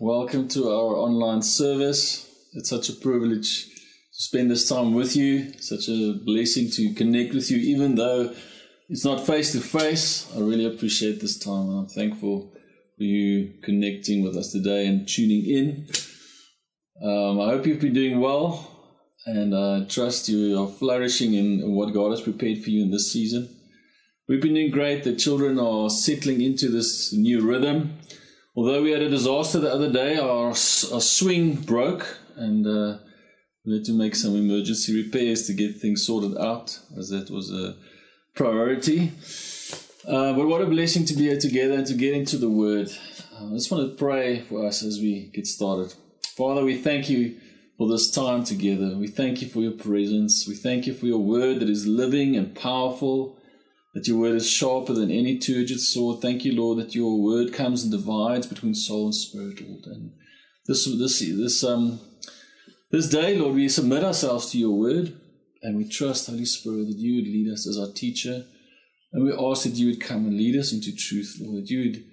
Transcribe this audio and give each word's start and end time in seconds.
Welcome 0.00 0.48
to 0.48 0.70
our 0.70 0.96
online 0.96 1.42
service. 1.42 2.28
It's 2.54 2.68
such 2.68 2.88
a 2.88 2.94
privilege 2.94 3.66
to 3.66 3.70
spend 4.10 4.50
this 4.50 4.68
time 4.68 4.92
with 4.92 5.14
you, 5.14 5.52
such 5.60 5.88
a 5.88 6.14
blessing 6.14 6.68
to 6.72 6.92
connect 6.94 7.32
with 7.32 7.48
you, 7.48 7.58
even 7.58 7.94
though 7.94 8.34
it's 8.88 9.04
not 9.04 9.24
face 9.24 9.52
to 9.52 9.60
face. 9.60 10.28
I 10.34 10.40
really 10.40 10.66
appreciate 10.66 11.20
this 11.20 11.38
time 11.38 11.68
and 11.68 11.78
I'm 11.78 11.86
thankful 11.86 12.52
for 12.98 13.04
you 13.04 13.54
connecting 13.62 14.24
with 14.24 14.36
us 14.36 14.50
today 14.50 14.88
and 14.88 15.06
tuning 15.06 15.46
in. 15.46 15.88
Um, 17.00 17.40
I 17.40 17.50
hope 17.50 17.64
you've 17.64 17.80
been 17.80 17.94
doing 17.94 18.18
well 18.18 18.68
and 19.26 19.54
I 19.54 19.84
trust 19.84 20.28
you 20.28 20.60
are 20.60 20.66
flourishing 20.66 21.34
in 21.34 21.70
what 21.70 21.94
God 21.94 22.10
has 22.10 22.20
prepared 22.20 22.58
for 22.64 22.70
you 22.70 22.82
in 22.82 22.90
this 22.90 23.12
season. 23.12 23.48
We've 24.28 24.42
been 24.42 24.54
doing 24.54 24.72
great. 24.72 25.04
The 25.04 25.14
children 25.14 25.60
are 25.60 25.88
settling 25.88 26.40
into 26.40 26.68
this 26.68 27.12
new 27.12 27.42
rhythm 27.42 28.00
although 28.56 28.82
we 28.82 28.92
had 28.92 29.02
a 29.02 29.08
disaster 29.08 29.60
the 29.60 29.72
other 29.72 29.90
day, 29.90 30.16
our, 30.16 30.48
our 30.48 30.54
swing 30.54 31.54
broke 31.56 32.18
and 32.36 32.66
uh, 32.66 32.98
we 33.64 33.74
had 33.74 33.84
to 33.84 33.92
make 33.92 34.14
some 34.14 34.36
emergency 34.36 35.02
repairs 35.02 35.46
to 35.46 35.54
get 35.54 35.76
things 35.76 36.06
sorted 36.06 36.36
out, 36.36 36.78
as 36.98 37.08
that 37.08 37.30
was 37.30 37.50
a 37.50 37.76
priority. 38.34 39.12
Uh, 40.06 40.34
but 40.34 40.46
what 40.46 40.60
a 40.60 40.66
blessing 40.66 41.06
to 41.06 41.14
be 41.14 41.22
here 41.22 41.40
together 41.40 41.74
and 41.74 41.86
to 41.86 41.94
get 41.94 42.14
into 42.14 42.36
the 42.36 42.50
Word. 42.50 42.90
Uh, 43.34 43.50
I 43.50 43.54
just 43.54 43.70
want 43.70 43.90
to 43.90 43.96
pray 43.96 44.40
for 44.40 44.66
us 44.66 44.82
as 44.82 44.98
we 44.98 45.30
get 45.32 45.46
started. 45.46 45.94
Father, 46.36 46.62
we 46.62 46.76
thank 46.76 47.08
you 47.08 47.40
for 47.78 47.88
this 47.88 48.10
time 48.10 48.44
together. 48.44 48.96
We 48.98 49.08
thank 49.08 49.40
you 49.40 49.48
for 49.48 49.60
your 49.60 49.72
presence. 49.72 50.46
We 50.46 50.54
thank 50.54 50.86
you 50.86 50.92
for 50.92 51.06
your 51.06 51.20
Word 51.20 51.60
that 51.60 51.70
is 51.70 51.86
living 51.86 52.36
and 52.36 52.54
powerful 52.54 53.38
that 53.94 54.06
your 54.08 54.18
word 54.18 54.34
is 54.34 54.50
sharper 54.50 54.92
than 54.92 55.10
any 55.10 55.38
two-edged 55.38 55.80
sword. 55.80 56.20
Thank 56.20 56.44
you, 56.44 56.52
Lord, 56.52 56.78
that 56.78 56.94
your 56.94 57.20
word 57.20 57.52
comes 57.52 57.82
and 57.82 57.92
divides 57.92 58.46
between 58.46 58.74
soul 58.74 59.06
and 59.06 59.14
spirit, 59.14 59.66
Lord. 59.66 59.86
And 59.86 60.12
this 60.66 60.84
this 60.84 61.20
this 61.20 61.64
um 61.64 62.00
this 62.90 63.08
day, 63.08 63.36
Lord, 63.36 63.54
we 63.54 63.68
submit 63.68 64.04
ourselves 64.04 64.50
to 64.50 64.58
your 64.58 64.76
word 64.76 65.18
and 65.62 65.76
we 65.76 65.88
trust, 65.88 66.26
Holy 66.26 66.44
Spirit, 66.44 66.86
that 66.86 66.98
you 66.98 67.16
would 67.16 67.24
lead 67.26 67.52
us 67.52 67.66
as 67.66 67.78
our 67.78 67.92
teacher. 67.92 68.44
And 69.12 69.24
we 69.24 69.32
ask 69.32 69.62
that 69.62 69.74
you 69.74 69.88
would 69.88 70.00
come 70.00 70.26
and 70.26 70.36
lead 70.36 70.56
us 70.56 70.72
into 70.72 70.94
truth, 70.94 71.38
Lord, 71.40 71.62
that 71.62 71.70
you 71.70 71.78
would 71.78 72.04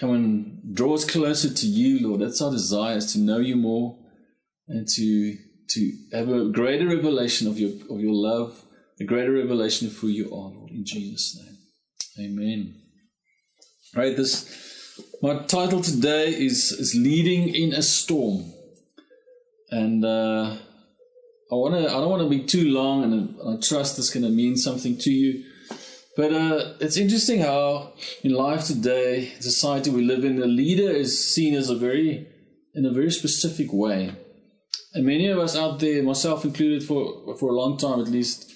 come 0.00 0.10
and 0.10 0.74
draw 0.74 0.94
us 0.94 1.04
closer 1.04 1.52
to 1.52 1.66
you, 1.66 2.06
Lord. 2.06 2.20
That's 2.20 2.42
our 2.42 2.50
desire, 2.50 2.96
is 2.96 3.12
to 3.12 3.20
know 3.20 3.38
you 3.38 3.56
more 3.56 3.96
and 4.68 4.86
to 4.88 5.36
to 5.70 5.92
have 6.12 6.28
a 6.28 6.50
greater 6.50 6.88
revelation 6.88 7.46
of 7.48 7.58
your 7.58 7.70
of 7.88 8.00
your 8.00 8.14
love 8.14 8.63
a 9.00 9.04
greater 9.04 9.32
revelation 9.32 9.86
of 9.88 9.94
who 9.94 10.08
you 10.08 10.26
are, 10.26 10.50
Lord, 10.50 10.70
in 10.70 10.84
Jesus' 10.84 11.40
name. 11.40 11.58
Amen. 12.26 12.74
Right, 13.96 14.16
this 14.16 14.64
my 15.22 15.38
title 15.44 15.80
today 15.80 16.28
is 16.30 16.72
is 16.72 16.94
leading 16.94 17.54
in 17.54 17.72
a 17.72 17.82
storm, 17.82 18.52
and 19.70 20.04
uh, 20.04 20.56
I 21.50 21.54
want 21.54 21.74
to 21.74 21.90
I 21.90 21.94
don't 22.00 22.10
want 22.10 22.22
to 22.22 22.28
be 22.28 22.44
too 22.44 22.70
long, 22.70 23.04
and 23.04 23.36
I 23.48 23.60
trust 23.60 23.96
this 23.96 24.10
going 24.10 24.24
to 24.24 24.30
mean 24.30 24.56
something 24.56 24.96
to 24.98 25.10
you. 25.10 25.44
But 26.16 26.32
uh, 26.32 26.74
it's 26.80 26.96
interesting 26.96 27.40
how 27.40 27.94
in 28.22 28.32
life 28.32 28.64
today, 28.66 29.32
society 29.40 29.90
we 29.90 30.04
live 30.04 30.24
in, 30.24 30.36
the 30.36 30.46
leader 30.46 30.90
is 30.90 31.34
seen 31.34 31.54
as 31.54 31.70
a 31.70 31.76
very 31.76 32.28
in 32.74 32.86
a 32.86 32.92
very 32.92 33.10
specific 33.10 33.72
way, 33.72 34.12
and 34.94 35.04
many 35.04 35.28
of 35.28 35.38
us 35.38 35.56
out 35.56 35.80
there, 35.80 36.02
myself 36.02 36.44
included, 36.44 36.84
for 36.84 37.36
for 37.36 37.50
a 37.50 37.54
long 37.54 37.76
time 37.76 38.00
at 38.00 38.08
least 38.08 38.52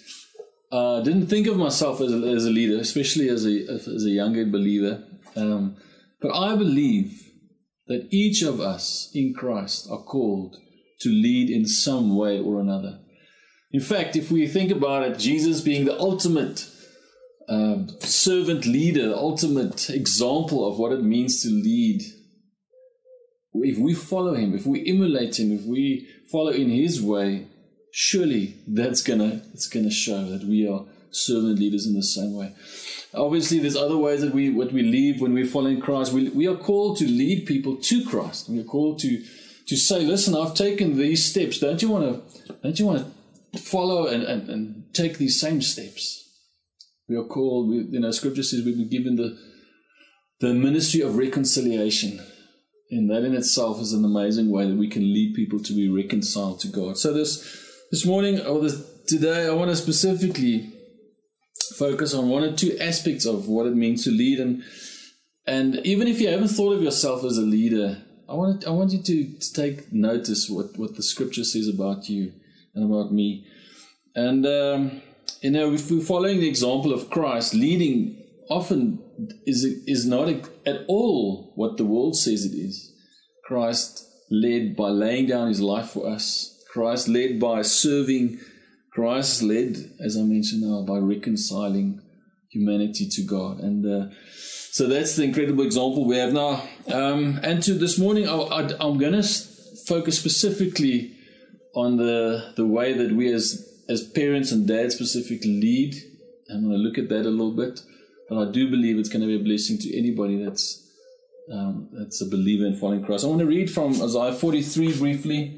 uh, 0.71 1.01
didn't 1.01 1.27
think 1.27 1.47
of 1.47 1.57
myself 1.57 2.01
as 2.01 2.13
a, 2.13 2.17
as 2.17 2.45
a 2.45 2.51
leader, 2.51 2.79
especially 2.79 3.29
as 3.29 3.47
a 3.47 3.65
as 3.73 4.05
a 4.05 4.11
younger 4.11 4.45
believer. 4.45 5.05
Um, 5.37 5.77
but 6.21 6.35
I 6.35 6.57
believe 6.57 7.29
that 7.87 8.09
each 8.11 8.43
of 8.43 8.61
us 8.61 9.11
in 9.15 9.35
Christ 9.35 9.89
are 9.91 10.03
called 10.03 10.57
to 11.01 11.09
lead 11.09 11.49
in 11.49 11.67
some 11.67 12.17
way 12.17 12.39
or 12.39 12.61
another. 12.61 13.01
In 13.71 13.81
fact, 13.81 14.17
if 14.17 14.31
we 14.31 14.47
think 14.47 14.71
about 14.71 15.05
it, 15.05 15.19
Jesus 15.19 15.61
being 15.61 15.85
the 15.85 15.99
ultimate 15.99 16.69
uh, 17.49 17.87
servant 18.01 18.67
leader, 18.67 19.13
ultimate 19.15 19.91
example 19.91 20.67
of 20.71 20.79
what 20.79 20.93
it 20.93 21.03
means 21.03 21.43
to 21.43 21.49
lead. 21.49 22.03
If 23.55 23.79
we 23.79 23.95
follow 23.95 24.35
him, 24.35 24.55
if 24.55 24.67
we 24.67 24.87
emulate 24.87 25.39
him, 25.39 25.53
if 25.53 25.65
we 25.65 26.09
follow 26.31 26.51
in 26.51 26.69
his 26.69 27.03
way, 27.03 27.48
surely 27.93 28.57
that's 28.67 29.03
gonna 29.03 29.43
it's 29.53 29.69
gonna 29.69 29.91
show 29.91 30.25
that 30.27 30.45
we 30.45 30.69
are 30.69 30.85
servant 31.11 31.59
leaders 31.59 31.87
in 31.87 31.95
the 31.95 32.03
same 32.03 32.35
way. 32.35 32.55
Obviously, 33.15 33.59
there's 33.59 33.77
other 33.77 33.97
ways 33.97 34.21
that 34.21 34.35
we 34.35 34.51
what 34.51 34.73
we 34.73 34.83
lead 34.83 35.21
when 35.21 35.33
we're 35.33 35.47
following 35.47 35.81
Christ. 35.81 36.13
We, 36.13 36.29
we 36.31 36.47
are 36.47 36.57
called 36.57 36.99
to 36.99 37.07
lead 37.07 37.47
people 37.47 37.77
to 37.77 38.05
Christ. 38.05 38.49
We 38.49 38.61
are 38.61 38.65
called 38.65 38.99
to 39.01 39.25
to 39.67 39.77
say, 39.77 40.01
listen, 40.01 40.35
I've 40.35 40.55
taken 40.55 40.97
these 40.97 41.25
steps. 41.25 41.59
Don't 41.59 41.83
you 41.83 41.91
want 41.91 42.05
to 42.47 42.53
don't 42.63 42.79
you 42.79 42.87
want 42.87 43.07
to 43.53 43.59
follow 43.59 44.07
and, 44.07 44.23
and, 44.23 44.49
and 44.49 44.95
take 44.95 45.19
these 45.19 45.41
same 45.41 45.63
steps? 45.63 46.25
We 47.09 47.17
are 47.17 47.25
called, 47.25 47.71
we, 47.71 47.77
you 47.77 48.01
know, 48.01 48.11
scripture 48.11 48.43
says 48.43 48.65
we've 48.65 48.77
been 48.77 48.91
given 48.91 49.17
the 49.17 49.39
the 50.41 50.55
ministry 50.55 51.01
of 51.01 51.17
reconciliation. 51.17 52.21
And 52.91 53.11
that 53.11 53.25
in 53.25 53.35
itself 53.35 53.81
is 53.81 53.93
an 53.93 54.05
amazing 54.05 54.51
way 54.51 54.67
that 54.67 54.77
we 54.77 54.89
can 54.89 55.03
lead 55.03 55.35
people 55.35 55.59
to 55.61 55.75
be 55.75 55.91
reconciled 55.91 56.61
to 56.61 56.69
God. 56.69 56.97
So 56.97 57.13
this 57.13 57.68
this 57.91 58.05
morning, 58.05 58.41
or 58.41 58.61
this, 58.61 58.83
today, 59.07 59.47
I 59.47 59.53
want 59.53 59.71
to 59.71 59.77
specifically 59.77 60.73
focus 61.77 62.13
on 62.13 62.29
one 62.29 62.45
or 62.45 62.53
two 62.53 62.77
aspects 62.79 63.25
of 63.25 63.49
what 63.49 63.67
it 63.67 63.75
means 63.75 64.05
to 64.05 64.11
lead. 64.11 64.41
And, 64.41 64.63
and 65.47 65.77
even 65.87 66.07
if 66.07 66.21
you 66.21 66.29
haven't 66.29 66.49
thought 66.49 66.75
of 66.75 66.83
yourself 66.83 67.25
as 67.25 67.39
a 67.39 67.43
leader, 67.43 68.03
I 68.29 68.35
want, 68.35 68.67
I 68.67 68.71
want 68.71 68.93
you 68.93 69.03
to, 69.03 69.39
to 69.39 69.53
take 69.55 69.91
notice 69.93 70.51
what, 70.51 70.77
what 70.77 70.97
the 70.97 71.03
scripture 71.03 71.45
says 71.45 71.67
about 71.67 72.11
you 72.11 72.33
and 72.75 72.85
about 72.93 73.13
me. 73.13 73.47
And, 74.15 74.45
um, 74.45 75.03
you 75.41 75.51
know, 75.51 75.73
if 75.73 75.91
we're 75.91 76.01
following 76.01 76.41
the 76.41 76.49
example 76.49 76.93
of 76.93 77.09
Christ, 77.09 77.55
leading 77.55 78.23
often 78.51 79.03
is, 79.47 79.65
is 79.87 80.07
not 80.07 80.29
at 80.29 80.85
all 80.89 81.53
what 81.55 81.79
the 81.79 81.85
world 81.85 82.17
says 82.17 82.45
it 82.45 82.55
is. 82.55 82.93
Christ 83.47 84.05
led 84.31 84.77
by 84.77 84.89
laying 84.89 85.27
down 85.27 85.49
his 85.49 85.63
life 85.63 85.91
for 85.91 86.07
us 86.07 86.58
Christ 86.73 87.09
led 87.09 87.41
by 87.41 87.63
serving. 87.63 88.41
Christ 88.93 89.43
led, 89.43 89.77
as 90.01 90.17
I 90.17 90.23
mentioned 90.23 90.63
now, 90.63 90.83
by 90.83 90.99
reconciling 90.99 92.01
humanity 92.51 93.09
to 93.09 93.23
God. 93.23 93.61
And 93.61 93.87
uh, 93.87 94.15
so 94.71 94.87
that's 94.87 95.17
the 95.17 95.25
incredible 95.25 95.65
example 95.65 96.07
we 96.07 96.17
have 96.17 96.33
now. 96.33 96.63
Um, 96.93 97.41
and 97.43 97.63
to 97.65 97.75
this 97.75 97.99
morning, 97.99 98.29
I, 98.29 98.71
am 98.81 98.99
going 98.99 99.13
to 99.13 99.23
focus 99.87 100.19
specifically 100.19 101.15
on 101.75 101.97
the 101.97 102.53
the 102.57 102.67
way 102.67 102.93
that 102.93 103.13
we 103.13 103.33
as 103.33 103.65
as 103.89 104.03
parents 104.03 104.53
and 104.53 104.67
dads 104.67 104.95
specifically 104.95 105.61
lead. 105.61 105.95
I'm 106.51 106.65
going 106.65 106.77
to 106.77 106.83
look 106.83 106.99
at 106.99 107.09
that 107.11 107.27
a 107.27 107.31
little 107.31 107.55
bit, 107.55 107.81
but 108.29 108.39
I 108.39 108.51
do 108.51 108.71
believe 108.71 108.99
it's 108.99 109.09
going 109.09 109.23
to 109.23 109.27
be 109.27 109.37
a 109.37 109.45
blessing 109.45 109.79
to 109.79 109.99
anybody 109.99 110.43
that's 110.43 110.85
um, 111.53 111.89
that's 111.93 112.21
a 112.21 112.29
believer 112.29 112.67
in 112.67 112.77
following 112.77 113.05
Christ. 113.05 113.25
I 113.25 113.29
want 113.29 113.41
to 113.41 113.47
read 113.47 113.71
from 113.71 114.01
Isaiah 114.03 114.33
43 114.33 114.99
briefly. 114.99 115.58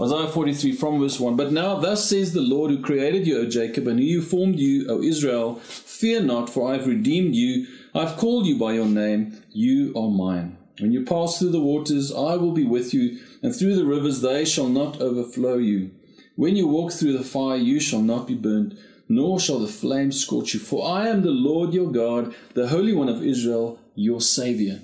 Isaiah 0.00 0.28
43 0.28 0.72
from 0.72 1.00
verse 1.00 1.18
1. 1.18 1.34
But 1.34 1.50
now, 1.50 1.80
thus 1.80 2.08
says 2.08 2.32
the 2.32 2.40
Lord 2.40 2.70
who 2.70 2.80
created 2.80 3.26
you, 3.26 3.38
O 3.38 3.46
Jacob, 3.46 3.88
and 3.88 3.98
who 3.98 4.22
formed 4.22 4.60
you, 4.60 4.86
O 4.88 5.02
Israel, 5.02 5.56
fear 5.56 6.22
not, 6.22 6.48
for 6.48 6.70
I 6.70 6.76
have 6.76 6.86
redeemed 6.86 7.34
you. 7.34 7.66
I 7.94 8.06
have 8.06 8.16
called 8.16 8.46
you 8.46 8.56
by 8.56 8.74
your 8.74 8.86
name. 8.86 9.42
You 9.50 9.92
are 9.96 10.08
mine. 10.08 10.56
When 10.78 10.92
you 10.92 11.04
pass 11.04 11.38
through 11.38 11.50
the 11.50 11.60
waters, 11.60 12.12
I 12.12 12.36
will 12.36 12.52
be 12.52 12.64
with 12.64 12.94
you, 12.94 13.18
and 13.42 13.52
through 13.52 13.74
the 13.74 13.84
rivers, 13.84 14.20
they 14.20 14.44
shall 14.44 14.68
not 14.68 15.00
overflow 15.00 15.56
you. 15.56 15.90
When 16.36 16.54
you 16.54 16.68
walk 16.68 16.92
through 16.92 17.18
the 17.18 17.24
fire, 17.24 17.56
you 17.56 17.80
shall 17.80 18.02
not 18.02 18.28
be 18.28 18.36
burned, 18.36 18.78
nor 19.08 19.40
shall 19.40 19.58
the 19.58 19.66
flame 19.66 20.12
scorch 20.12 20.54
you. 20.54 20.60
For 20.60 20.88
I 20.88 21.08
am 21.08 21.22
the 21.22 21.32
Lord 21.32 21.74
your 21.74 21.90
God, 21.90 22.32
the 22.54 22.68
Holy 22.68 22.92
One 22.92 23.08
of 23.08 23.24
Israel, 23.24 23.80
your 23.96 24.20
Savior. 24.20 24.80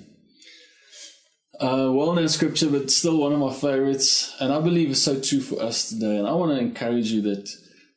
Uh, 1.59 1.89
well 1.91 2.13
known 2.13 2.27
scripture, 2.27 2.69
but 2.69 2.91
still 2.91 3.17
one 3.17 3.31
of 3.31 3.39
my 3.39 3.53
favorites. 3.53 4.35
And 4.39 4.51
I 4.51 4.59
believe 4.59 4.91
it's 4.91 5.01
so 5.01 5.19
true 5.19 5.41
for 5.41 5.61
us 5.61 5.89
today. 5.89 6.17
And 6.17 6.27
I 6.27 6.33
want 6.33 6.51
to 6.51 6.59
encourage 6.59 7.11
you 7.11 7.21
that 7.23 7.49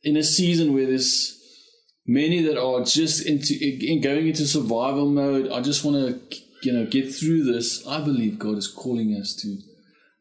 in 0.03 0.17
a 0.17 0.23
season 0.23 0.75
where 0.75 0.87
there's 0.87 1.35
many 2.07 2.43
that 2.43 2.61
are 2.61 2.85
just 2.85 3.27
into 3.27 3.55
in 3.61 4.01
going 4.01 4.29
into 4.29 4.47
survival 4.47 5.11
mode, 5.11 5.51
I 5.51 5.61
just 5.61 5.85
want 5.85 5.97
to 5.97 6.39
you 6.63 6.73
know 6.73 6.87
get 6.87 7.13
through 7.13 7.45
this, 7.45 7.87
I 7.87 8.01
believe 8.01 8.39
God 8.39 8.59
is 8.59 8.69
calling 8.69 9.15
us 9.15 9.35
to 9.43 9.59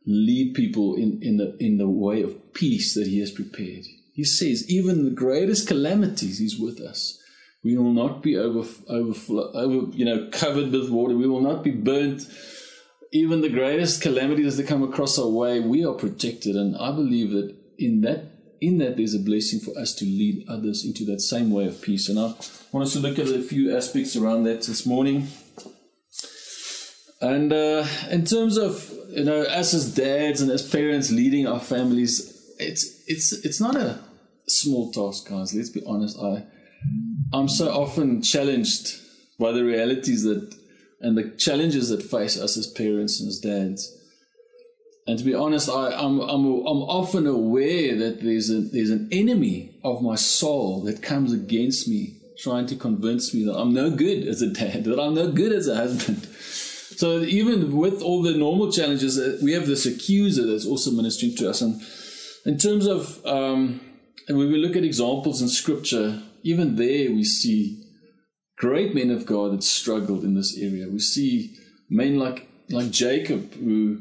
lead 0.06 0.54
people 0.56 0.96
in, 0.96 1.20
in 1.22 1.38
the 1.38 1.56
in 1.60 1.78
the 1.78 1.90
way 1.90 2.22
of 2.24 2.54
peace 2.54 2.94
that 2.96 3.08
He 3.08 3.20
has 3.20 3.32
prepared. 3.32 3.86
He 4.14 4.24
says, 4.24 4.68
even 4.68 5.06
the 5.06 5.12
greatest 5.12 5.68
calamities, 5.68 6.40
He's 6.40 6.60
with 6.60 6.80
us. 6.80 7.22
We 7.64 7.78
will 7.78 7.94
not 7.94 8.24
be 8.24 8.36
over, 8.36 8.68
over, 8.88 9.88
you 9.92 10.06
know, 10.06 10.30
covered 10.32 10.72
with 10.72 10.90
water. 10.90 11.16
We 11.16 11.28
will 11.28 11.42
not 11.42 11.64
be 11.64 11.72
burnt. 11.72 12.24
Even 13.14 13.42
the 13.42 13.50
greatest 13.50 14.02
calamities 14.02 14.58
that 14.58 14.68
come 14.68 14.84
across 14.84 15.18
our 15.18 15.30
way, 15.30 15.60
we 15.60 15.86
are 15.86 15.94
protected. 15.94 16.56
And 16.56 16.76
I 16.78 16.92
believe 16.92 17.32
that 17.32 17.56
in 17.78 18.02
that 18.02 18.26
in 18.60 18.80
that 18.80 18.98
there's 18.98 19.14
a 19.14 19.20
blessing 19.20 19.60
for 19.60 19.78
us 19.80 19.94
to 19.94 20.06
lead 20.06 20.44
others 20.50 20.84
into 20.84 21.06
that 21.06 21.22
same 21.22 21.52
way 21.52 21.68
of 21.68 21.82
peace. 21.82 22.10
And 22.10 22.18
I 22.18 22.34
want 22.72 22.88
us 22.88 22.94
to 22.94 23.00
look 23.00 23.20
at 23.20 23.28
a 23.28 23.42
few 23.42 23.76
aspects 23.76 24.16
around 24.16 24.44
that 24.44 24.64
this 24.64 24.86
morning. 24.86 25.28
And 27.22 27.54
uh, 27.54 27.86
in 28.10 28.26
terms 28.26 28.58
of 28.58 28.92
you 29.10 29.24
know 29.24 29.44
us 29.44 29.74
as 29.74 29.94
dads 29.94 30.42
and 30.42 30.52
as 30.52 30.68
parents 30.68 31.12
leading 31.12 31.48
our 31.48 31.60
families, 31.60 32.54
it's 32.60 33.04
it's 33.08 33.34
it's 33.46 33.62
not 33.62 33.76
a 33.76 34.00
small 34.48 34.92
task, 34.92 35.30
guys. 35.30 35.54
Let's 35.54 35.70
be 35.70 35.84
honest. 35.86 36.18
I 36.20 36.46
I'm 37.34 37.50
so 37.50 37.70
often 37.70 38.22
challenged 38.22 39.00
by 39.40 39.52
the 39.52 39.64
realities 39.64 40.24
that 40.24 40.56
and 41.00 41.18
the 41.18 41.30
challenges 41.38 41.90
that 41.90 42.04
face 42.04 42.40
us 42.40 42.58
as 42.58 42.68
parents 42.68 43.20
and 43.20 43.30
as 43.30 43.40
dads. 43.40 43.94
And 45.06 45.18
to 45.18 45.24
be 45.24 45.34
honest, 45.34 45.70
I, 45.70 45.94
am 45.94 46.20
I'm, 46.20 46.30
I'm, 46.30 46.46
I'm 46.46 46.82
often 46.84 47.28
aware 47.28 47.96
that 47.96 48.22
there's, 48.22 48.50
a, 48.50 48.62
there's 48.62 48.90
an 48.90 49.08
enemy 49.12 49.80
of 49.84 50.02
my 50.02 50.16
soul 50.16 50.82
that 50.84 51.02
comes 51.02 51.32
against 51.32 51.88
me, 51.88 52.20
trying 52.38 52.66
to 52.68 52.76
convince 52.76 53.34
me 53.34 53.46
that 53.46 53.56
I'm 53.56 53.74
no 53.74 53.90
good 53.90 54.28
as 54.28 54.42
a 54.42 54.52
dad, 54.52 54.84
that 54.84 55.00
I'm 55.00 55.16
no 55.16 55.32
good 55.32 55.54
as 55.54 55.68
a 55.68 55.76
husband. 55.76 56.28
So 56.98 57.20
even 57.20 57.78
with 57.78 58.02
all 58.02 58.24
the 58.24 58.36
normal 58.36 58.72
challenges, 58.72 59.20
uh, 59.20 59.38
we 59.44 59.52
have 59.52 59.68
this 59.68 59.86
accuser 59.86 60.48
that's 60.48 60.66
also 60.66 60.90
ministering 60.90 61.36
to 61.36 61.52
us. 61.52 61.62
And 61.62 61.80
in 62.44 62.58
terms 62.58 62.88
of, 62.88 63.24
um, 63.24 63.80
and 64.28 64.36
when 64.36 64.52
we 64.52 64.58
look 64.58 64.76
at 64.76 64.84
examples 64.84 65.40
in 65.40 65.48
Scripture, 65.48 66.24
even 66.42 66.76
there 66.76 67.12
we 67.12 67.24
see 67.24 67.87
great 68.58 68.94
men 68.94 69.12
of 69.12 69.26
God 69.26 69.54
that 69.54 69.64
struggled 69.64 70.24
in 70.24 70.34
this 70.34 70.58
area. 70.58 70.90
We 70.90 71.00
see 71.00 71.56
men 71.90 72.20
like 72.20 72.48
like 72.70 72.92
Jacob 72.92 73.54
who 73.54 74.00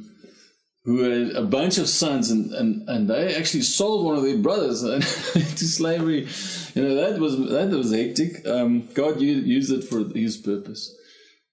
who 0.84 1.00
had 1.00 1.34
a 1.34 1.42
bunch 1.42 1.78
of 1.78 1.88
sons 1.88 2.30
and, 2.30 2.52
and, 2.52 2.88
and 2.88 3.10
they 3.10 3.34
actually 3.34 3.62
sold 3.62 4.06
one 4.06 4.16
of 4.16 4.22
their 4.22 4.38
brothers 4.38 4.84
into 5.34 5.64
slavery. 5.64 6.28
You 6.74 6.82
know, 6.82 6.94
that 6.94 7.18
was 7.18 7.36
that 7.50 7.70
was 7.70 7.92
hectic. 7.92 8.46
Um, 8.46 8.88
God 8.94 9.20
used 9.20 9.72
it 9.72 9.84
for 9.84 10.04
his 10.16 10.36
purpose. 10.36 10.94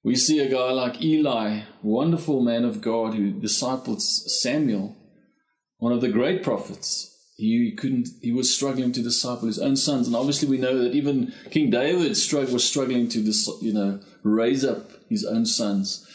We 0.04 0.16
see 0.16 0.40
a 0.40 0.52
guy 0.52 0.72
like 0.72 1.02
Eli, 1.02 1.62
wonderful 1.82 2.42
man 2.42 2.66
of 2.66 2.82
God 2.82 3.16
who 3.16 3.32
discipled 3.32 4.02
Samuel, 4.02 4.96
one 5.78 5.94
of 5.94 6.02
the 6.02 6.10
great 6.10 6.44
prophets. 6.44 7.13
He 7.36 7.76
couldn't. 7.76 8.10
He 8.22 8.32
was 8.32 8.54
struggling 8.54 8.92
to 8.92 9.02
disciple 9.02 9.48
his 9.48 9.60
own 9.60 9.76
sons, 9.76 10.08
and 10.08 10.16
obviously 10.16 10.48
we 10.48 10.58
know 10.58 10.78
that 10.78 10.94
even 10.94 11.34
King 11.50 11.70
David 11.70 12.10
was 12.10 12.64
struggling 12.64 13.10
to, 13.10 13.20
you 13.62 13.74
know, 13.74 14.00
raise 14.24 14.64
up 14.64 14.92
his 15.10 15.26
own 15.26 15.46
sons. 15.46 16.08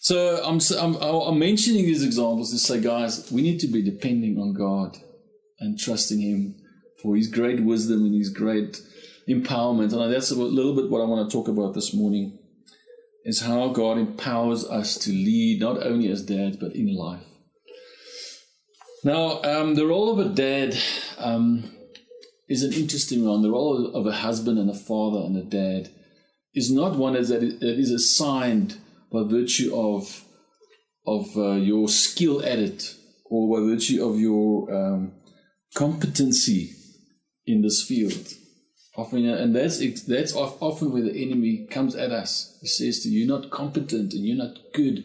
So 0.00 0.42
I'm, 0.44 0.58
I'm, 0.80 0.96
I'm 0.96 1.38
mentioning 1.38 1.84
these 1.84 2.02
examples 2.02 2.50
to 2.50 2.58
say, 2.58 2.80
guys, 2.80 3.30
we 3.30 3.40
need 3.40 3.60
to 3.60 3.68
be 3.68 3.82
depending 3.82 4.36
on 4.36 4.52
God 4.52 4.96
and 5.60 5.78
trusting 5.78 6.20
Him 6.20 6.56
for 7.00 7.14
His 7.14 7.28
great 7.28 7.62
wisdom 7.62 8.04
and 8.04 8.14
His 8.14 8.28
great 8.28 8.82
empowerment. 9.28 9.92
And 9.92 10.12
that's 10.12 10.32
a 10.32 10.34
little 10.34 10.74
bit 10.74 10.90
what 10.90 11.00
I 11.00 11.04
want 11.04 11.30
to 11.30 11.32
talk 11.32 11.46
about 11.46 11.74
this 11.74 11.94
morning 11.94 12.36
is 13.24 13.42
how 13.42 13.68
God 13.68 13.96
empowers 13.96 14.64
us 14.64 14.96
to 14.98 15.10
lead 15.10 15.60
not 15.60 15.80
only 15.86 16.08
as 16.08 16.26
dads 16.26 16.56
but 16.56 16.74
in 16.74 16.92
life. 16.96 17.31
Now, 19.04 19.42
um, 19.42 19.74
the 19.74 19.86
role 19.86 20.12
of 20.12 20.24
a 20.24 20.28
dad 20.28 20.76
um, 21.18 21.74
is 22.48 22.62
an 22.62 22.72
interesting 22.72 23.26
one. 23.26 23.42
The 23.42 23.50
role 23.50 23.92
of 23.94 24.06
a 24.06 24.12
husband 24.12 24.58
and 24.58 24.70
a 24.70 24.74
father 24.74 25.26
and 25.26 25.36
a 25.36 25.42
dad 25.42 25.90
is 26.54 26.70
not 26.70 26.96
one 26.96 27.14
that 27.14 27.42
is 27.62 27.90
assigned 27.90 28.78
by 29.10 29.22
virtue 29.24 29.74
of 29.74 30.24
of 31.04 31.36
uh, 31.36 31.54
your 31.54 31.88
skill 31.88 32.44
at 32.44 32.60
it 32.60 32.94
or 33.24 33.58
by 33.58 33.66
virtue 33.66 34.06
of 34.08 34.20
your 34.20 34.72
um, 34.72 35.12
competency 35.74 36.70
in 37.44 37.62
this 37.62 37.82
field. 37.82 38.28
Often, 38.94 39.26
and 39.26 39.56
that's 39.56 39.78
that's 40.04 40.36
often 40.36 40.92
where 40.92 41.02
the 41.02 41.22
enemy 41.22 41.66
comes 41.68 41.96
at 41.96 42.12
us. 42.12 42.56
He 42.60 42.68
says 42.68 43.00
to 43.00 43.08
you, 43.08 43.24
"You're 43.24 43.40
not 43.40 43.50
competent, 43.50 44.12
and 44.12 44.24
you're 44.24 44.36
not 44.36 44.58
good 44.72 45.02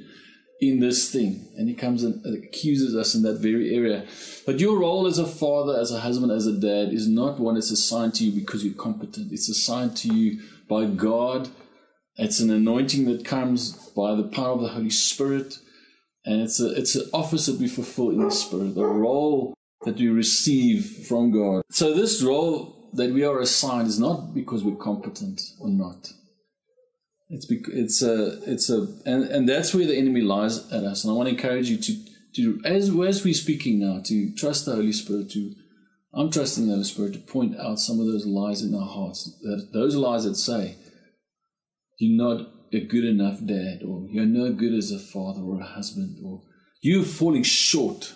in 0.59 0.79
this 0.79 1.11
thing," 1.11 1.47
and 1.57 1.67
he 1.67 1.75
comes 1.75 2.03
and 2.03 2.21
accuses 2.43 2.95
us 2.95 3.15
in 3.15 3.21
that 3.23 3.39
very 3.39 3.75
area. 3.75 4.05
But 4.45 4.59
your 4.59 4.79
role 4.79 5.07
as 5.07 5.19
a 5.19 5.25
father, 5.25 5.79
as 5.79 5.91
a 5.91 5.99
husband, 5.99 6.31
as 6.31 6.47
a 6.47 6.53
dad, 6.53 6.93
is 6.93 7.07
not 7.07 7.39
one 7.39 7.55
that's 7.55 7.71
assigned 7.71 8.15
to 8.15 8.25
you 8.25 8.31
because 8.31 8.63
you're 8.63 8.73
competent. 8.73 9.31
It's 9.31 9.49
assigned 9.49 9.95
to 9.97 10.13
you 10.13 10.41
by 10.67 10.85
God 10.85 11.49
it's 12.17 12.39
an 12.39 12.49
anointing 12.49 13.05
that 13.05 13.23
comes 13.23 13.73
by 13.95 14.15
the 14.15 14.23
power 14.23 14.53
of 14.53 14.61
the 14.61 14.69
Holy 14.69 14.89
Spirit, 14.89 15.59
and 16.25 16.41
it's 16.41 16.59
a 16.59 16.71
it's 16.71 16.95
an 16.95 17.09
office 17.13 17.45
that 17.45 17.59
we 17.59 17.67
fulfill 17.67 18.09
in 18.09 18.21
the 18.21 18.31
Spirit, 18.31 18.73
the 18.73 18.85
role 18.85 19.53
that 19.83 19.97
we 19.97 20.07
receive 20.07 21.05
from 21.07 21.31
God. 21.31 21.61
So 21.69 21.93
this 21.93 22.23
role 22.23 22.89
that 22.93 23.13
we 23.13 23.23
are 23.23 23.39
assigned 23.39 23.87
is 23.87 23.99
not 23.99 24.33
because 24.33 24.63
we're 24.63 24.75
competent 24.75 25.41
or 25.59 25.69
not. 25.69 26.11
It's 27.29 27.45
because 27.45 27.73
it's 27.73 28.01
a 28.01 28.51
it's 28.51 28.69
a 28.69 28.87
and, 29.05 29.23
and 29.25 29.49
that's 29.49 29.73
where 29.73 29.85
the 29.85 29.97
enemy 29.97 30.21
lies 30.21 30.71
at 30.71 30.83
us. 30.83 31.03
And 31.03 31.11
I 31.11 31.15
want 31.15 31.27
to 31.29 31.35
encourage 31.35 31.69
you 31.69 31.77
to 31.77 32.05
to 32.35 32.61
as 32.63 32.89
as 32.89 33.23
we're 33.23 33.33
speaking 33.33 33.79
now 33.79 34.01
to 34.05 34.33
trust 34.35 34.65
the 34.65 34.75
Holy 34.75 34.93
Spirit 34.93 35.31
to 35.31 35.53
I'm 36.13 36.31
trusting 36.31 36.67
the 36.67 36.73
Holy 36.73 36.83
Spirit 36.85 37.13
to 37.13 37.19
point 37.19 37.59
out 37.59 37.79
some 37.79 37.99
of 37.99 38.07
those 38.07 38.25
lies 38.25 38.61
in 38.61 38.73
our 38.73 38.87
hearts 38.87 39.37
that 39.41 39.69
those 39.73 39.95
lies 39.95 40.23
that 40.23 40.35
say 40.35 40.77
you're 41.99 42.17
not 42.17 42.47
a 42.73 42.79
good 42.79 43.05
enough 43.05 43.39
dad, 43.45 43.81
or 43.83 44.07
you're 44.09 44.25
no 44.25 44.51
good 44.53 44.73
as 44.73 44.91
a 44.91 44.99
father 44.99 45.41
or 45.41 45.59
a 45.59 45.65
husband, 45.65 46.17
or 46.23 46.43
you're 46.81 47.03
falling 47.03 47.43
short. 47.43 48.13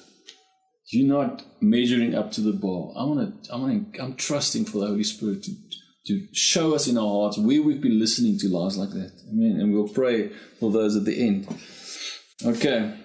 You're 0.92 1.08
not 1.08 1.44
measuring 1.62 2.14
up 2.14 2.32
to 2.34 2.42
the 2.42 2.52
bar. 2.52 2.92
I 2.98 3.06
want 3.06 3.46
to. 3.46 3.54
I 3.54 3.58
want. 3.58 3.98
I'm 4.00 4.16
trusting 4.16 4.66
for 4.66 4.80
the 4.80 4.88
Holy 4.88 5.04
Spirit 5.04 5.44
to 5.44 5.52
to 6.08 6.28
show 6.34 6.74
us 6.74 6.88
in 6.88 6.98
our 6.98 7.08
hearts 7.08 7.38
where 7.38 7.62
we've 7.62 7.82
been 7.82 8.00
listening 8.00 8.38
to 8.40 8.50
lies 8.50 8.78
like 8.78 8.90
that. 8.90 9.12
Amen. 9.30 9.60
And 9.60 9.74
we'll 9.74 9.88
pray 9.88 10.30
for 10.60 10.72
those 10.72 10.96
at 10.96 11.06
the 11.06 11.28
end. 11.28 11.48
Okay. 12.44 12.96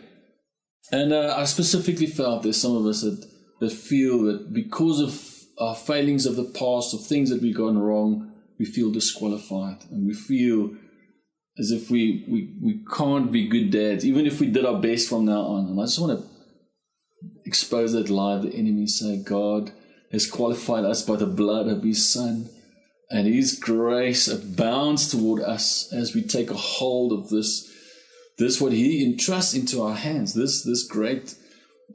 And 0.92 1.12
uh, 1.12 1.34
I 1.36 1.44
specifically 1.44 2.06
felt 2.06 2.42
there's 2.42 2.60
some 2.60 2.76
of 2.76 2.86
us 2.86 3.02
that, 3.02 3.26
that 3.60 3.72
feel 3.72 4.22
that 4.24 4.52
because 4.52 5.00
of 5.00 5.22
our 5.58 5.74
failings 5.74 6.26
of 6.26 6.36
the 6.36 6.44
past, 6.44 6.94
of 6.94 7.04
things 7.04 7.30
that 7.30 7.42
we've 7.42 7.56
gone 7.56 7.78
wrong, 7.78 8.32
we 8.58 8.64
feel 8.64 8.90
disqualified 8.90 9.84
and 9.90 10.06
we 10.06 10.14
feel 10.14 10.70
as 11.58 11.70
if 11.70 11.90
we, 11.90 12.24
we, 12.28 12.58
we 12.62 12.84
can't 12.94 13.32
be 13.32 13.48
good 13.48 13.70
dads, 13.70 14.04
even 14.04 14.26
if 14.26 14.40
we 14.40 14.46
did 14.46 14.64
our 14.64 14.80
best 14.80 15.08
from 15.08 15.24
now 15.24 15.40
on. 15.40 15.66
And 15.66 15.80
I 15.80 15.84
just 15.84 15.98
want 15.98 16.20
to 16.20 16.26
expose 17.44 17.92
that 17.92 18.10
lie 18.10 18.36
of 18.36 18.42
the 18.42 18.54
enemy 18.54 18.86
say 18.86 19.22
God 19.22 19.72
has 20.12 20.30
qualified 20.30 20.84
us 20.84 21.02
by 21.02 21.16
the 21.16 21.26
blood 21.26 21.66
of 21.68 21.82
his 21.82 22.10
son 22.12 22.48
and 23.10 23.26
his 23.26 23.58
grace 23.58 24.28
abounds 24.28 25.08
toward 25.08 25.42
us 25.42 25.92
as 25.92 26.14
we 26.14 26.22
take 26.22 26.50
a 26.50 26.54
hold 26.54 27.12
of 27.12 27.28
this 27.28 27.72
this 28.38 28.60
what 28.60 28.72
he 28.72 29.04
entrusts 29.04 29.54
into 29.54 29.82
our 29.82 29.94
hands 29.94 30.34
this 30.34 30.62
this 30.64 30.86
great 30.86 31.34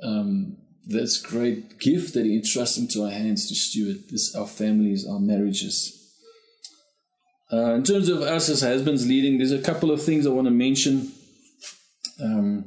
um, 0.03 0.57
this 0.85 1.21
great 1.21 1.79
gift 1.79 2.13
that 2.13 2.25
he 2.25 2.35
entrusts 2.35 2.77
into 2.77 3.03
our 3.03 3.11
hands 3.11 3.47
to 3.47 3.55
steward 3.55 3.97
this 4.09 4.35
our 4.35 4.47
families 4.47 5.07
our 5.07 5.19
marriages 5.19 5.97
uh, 7.53 7.73
in 7.73 7.83
terms 7.83 8.07
of 8.07 8.21
us 8.21 8.47
as 8.47 8.61
husbands 8.61 9.05
leading, 9.05 9.37
there's 9.37 9.51
a 9.51 9.61
couple 9.61 9.91
of 9.91 10.01
things 10.01 10.25
I 10.25 10.29
want 10.29 10.47
to 10.47 10.51
mention. 10.51 11.11
Um, 12.23 12.65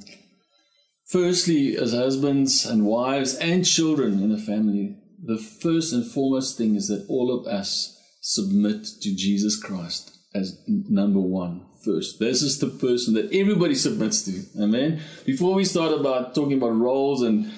firstly, 1.07 1.75
as 1.77 1.95
husbands 1.95 2.67
and 2.67 2.85
wives 2.85 3.35
and 3.37 3.65
children 3.65 4.23
in 4.23 4.31
a 4.31 4.37
family, 4.37 4.99
the 5.23 5.39
first 5.39 5.95
and 5.95 6.05
foremost 6.05 6.59
thing 6.59 6.75
is 6.75 6.89
that 6.89 7.07
all 7.09 7.33
of 7.33 7.47
us 7.47 7.94
submit 8.27 8.87
to 9.03 9.15
Jesus 9.15 9.61
Christ 9.61 10.17
as 10.35 10.59
number 10.67 11.21
one 11.21 11.67
first. 11.85 12.19
This 12.19 12.41
is 12.41 12.59
the 12.59 12.69
person 12.69 13.13
that 13.15 13.31
everybody 13.35 13.75
submits 13.75 14.23
to. 14.23 14.63
Amen. 14.63 15.03
Before 15.27 15.55
we 15.55 15.67
start 15.67 15.93
about 15.93 16.35
talking 16.35 16.57
about 16.57 16.75
roles 16.75 17.23
and 17.23 17.53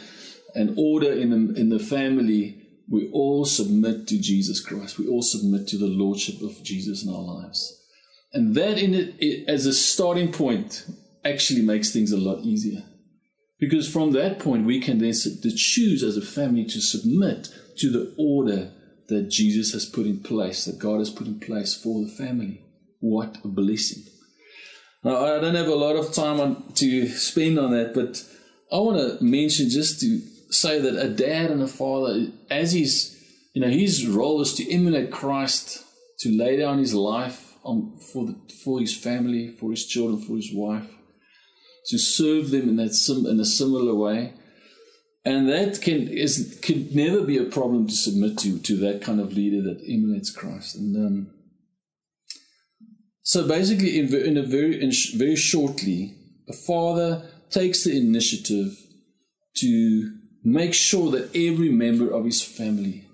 and 0.56 0.74
order 0.76 1.12
in 1.12 1.30
the, 1.30 1.60
in 1.60 1.68
the 1.68 1.78
family, 1.78 2.62
we 2.90 3.10
all 3.12 3.44
submit 3.44 4.08
to 4.08 4.18
Jesus 4.18 4.58
Christ. 4.60 4.98
We 4.98 5.06
all 5.06 5.22
submit 5.22 5.68
to 5.68 5.78
the 5.78 5.86
Lordship 5.86 6.40
of 6.40 6.64
Jesus 6.64 7.04
in 7.04 7.14
our 7.14 7.20
lives. 7.20 7.78
And 8.32 8.54
that, 8.54 8.78
in 8.78 8.94
it, 8.94 9.14
it, 9.20 9.48
as 9.48 9.66
a 9.66 9.74
starting 9.74 10.32
point, 10.32 10.86
actually 11.24 11.60
makes 11.60 11.92
things 11.92 12.10
a 12.10 12.16
lot 12.16 12.40
easier. 12.40 12.84
Because 13.60 13.90
from 13.90 14.12
that 14.12 14.38
point, 14.38 14.64
we 14.64 14.80
can 14.80 14.98
then 14.98 15.12
choose 15.12 16.02
as 16.02 16.16
a 16.16 16.22
family 16.22 16.64
to 16.64 16.80
submit 16.80 17.50
to 17.76 17.90
the 17.90 18.14
order 18.18 18.72
that 19.08 19.30
Jesus 19.30 19.72
has 19.72 19.86
put 19.86 20.06
in 20.06 20.20
place, 20.20 20.64
that 20.64 20.78
God 20.78 20.98
has 20.98 21.10
put 21.10 21.26
in 21.26 21.40
place 21.40 21.74
for 21.74 22.02
the 22.02 22.10
family. 22.10 22.62
What 23.00 23.38
a 23.44 23.48
blessing. 23.48 24.04
Now, 25.04 25.24
I 25.24 25.40
don't 25.40 25.54
have 25.54 25.68
a 25.68 25.74
lot 25.74 25.96
of 25.96 26.12
time 26.12 26.40
on, 26.40 26.72
to 26.74 27.08
spend 27.08 27.58
on 27.58 27.70
that, 27.70 27.94
but 27.94 28.24
I 28.72 28.80
want 28.80 28.98
to 28.98 29.24
mention 29.24 29.68
just 29.68 30.00
to 30.00 30.20
say 30.50 30.80
that 30.80 30.96
a 30.96 31.08
dad 31.08 31.50
and 31.50 31.62
a 31.62 31.68
father, 31.68 32.26
as 32.50 32.72
he's, 32.72 33.16
you 33.54 33.62
know, 33.62 33.68
his 33.68 34.06
role 34.06 34.40
is 34.40 34.54
to 34.54 34.70
emulate 34.72 35.12
Christ, 35.12 35.84
to 36.20 36.36
lay 36.36 36.56
down 36.56 36.78
his 36.78 36.94
life 36.94 37.54
on, 37.62 37.96
for, 38.12 38.26
the, 38.26 38.36
for 38.64 38.80
his 38.80 38.96
family, 38.96 39.48
for 39.48 39.70
his 39.70 39.86
children, 39.86 40.20
for 40.20 40.34
his 40.34 40.52
wife, 40.52 40.90
to 41.86 41.98
serve 41.98 42.50
them 42.50 42.68
in, 42.68 42.76
that 42.76 42.94
sim, 42.94 43.26
in 43.26 43.38
a 43.38 43.44
similar 43.44 43.94
way. 43.94 44.34
And 45.26 45.48
that 45.48 45.82
can 45.82 46.06
is 46.06 46.56
could 46.62 46.94
never 46.94 47.20
be 47.20 47.36
a 47.36 47.42
problem 47.42 47.88
to 47.88 47.92
submit 47.92 48.38
to 48.38 48.60
to 48.60 48.76
that 48.76 49.02
kind 49.02 49.20
of 49.20 49.32
leader 49.32 49.60
that 49.62 49.82
emulates 49.82 50.30
Christ. 50.30 50.76
And 50.76 50.96
um, 50.96 51.30
so 53.22 53.46
basically, 53.48 53.98
in, 53.98 54.14
in 54.14 54.36
a 54.36 54.44
very 54.44 54.80
in 54.80 54.92
sh- 54.92 55.14
very 55.14 55.34
shortly, 55.34 56.14
a 56.48 56.52
father 56.52 57.28
takes 57.50 57.82
the 57.82 57.96
initiative 57.96 58.78
to 59.56 60.16
make 60.44 60.74
sure 60.74 61.10
that 61.10 61.34
every 61.34 61.70
member 61.70 62.08
of 62.08 62.24
his 62.24 62.40
family 62.40 63.08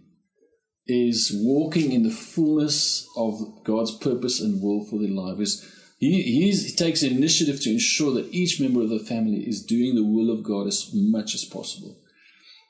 is 0.86 1.30
walking 1.34 1.92
in 1.92 2.02
the 2.02 2.10
fullness 2.10 3.08
of 3.16 3.64
God's 3.64 3.96
purpose 3.96 4.38
and 4.38 4.62
will 4.62 4.84
for 4.84 4.98
their 4.98 5.08
life. 5.08 5.40
Is 5.40 5.66
he, 5.98 6.20
he 6.20 6.76
takes 6.76 7.02
initiative 7.02 7.62
to 7.62 7.70
ensure 7.70 8.12
that 8.12 8.34
each 8.34 8.60
member 8.60 8.82
of 8.82 8.90
the 8.90 8.98
family 8.98 9.48
is 9.48 9.64
doing 9.64 9.94
the 9.94 10.04
will 10.04 10.30
of 10.30 10.42
God 10.42 10.66
as 10.66 10.90
much 10.92 11.34
as 11.34 11.46
possible 11.46 11.96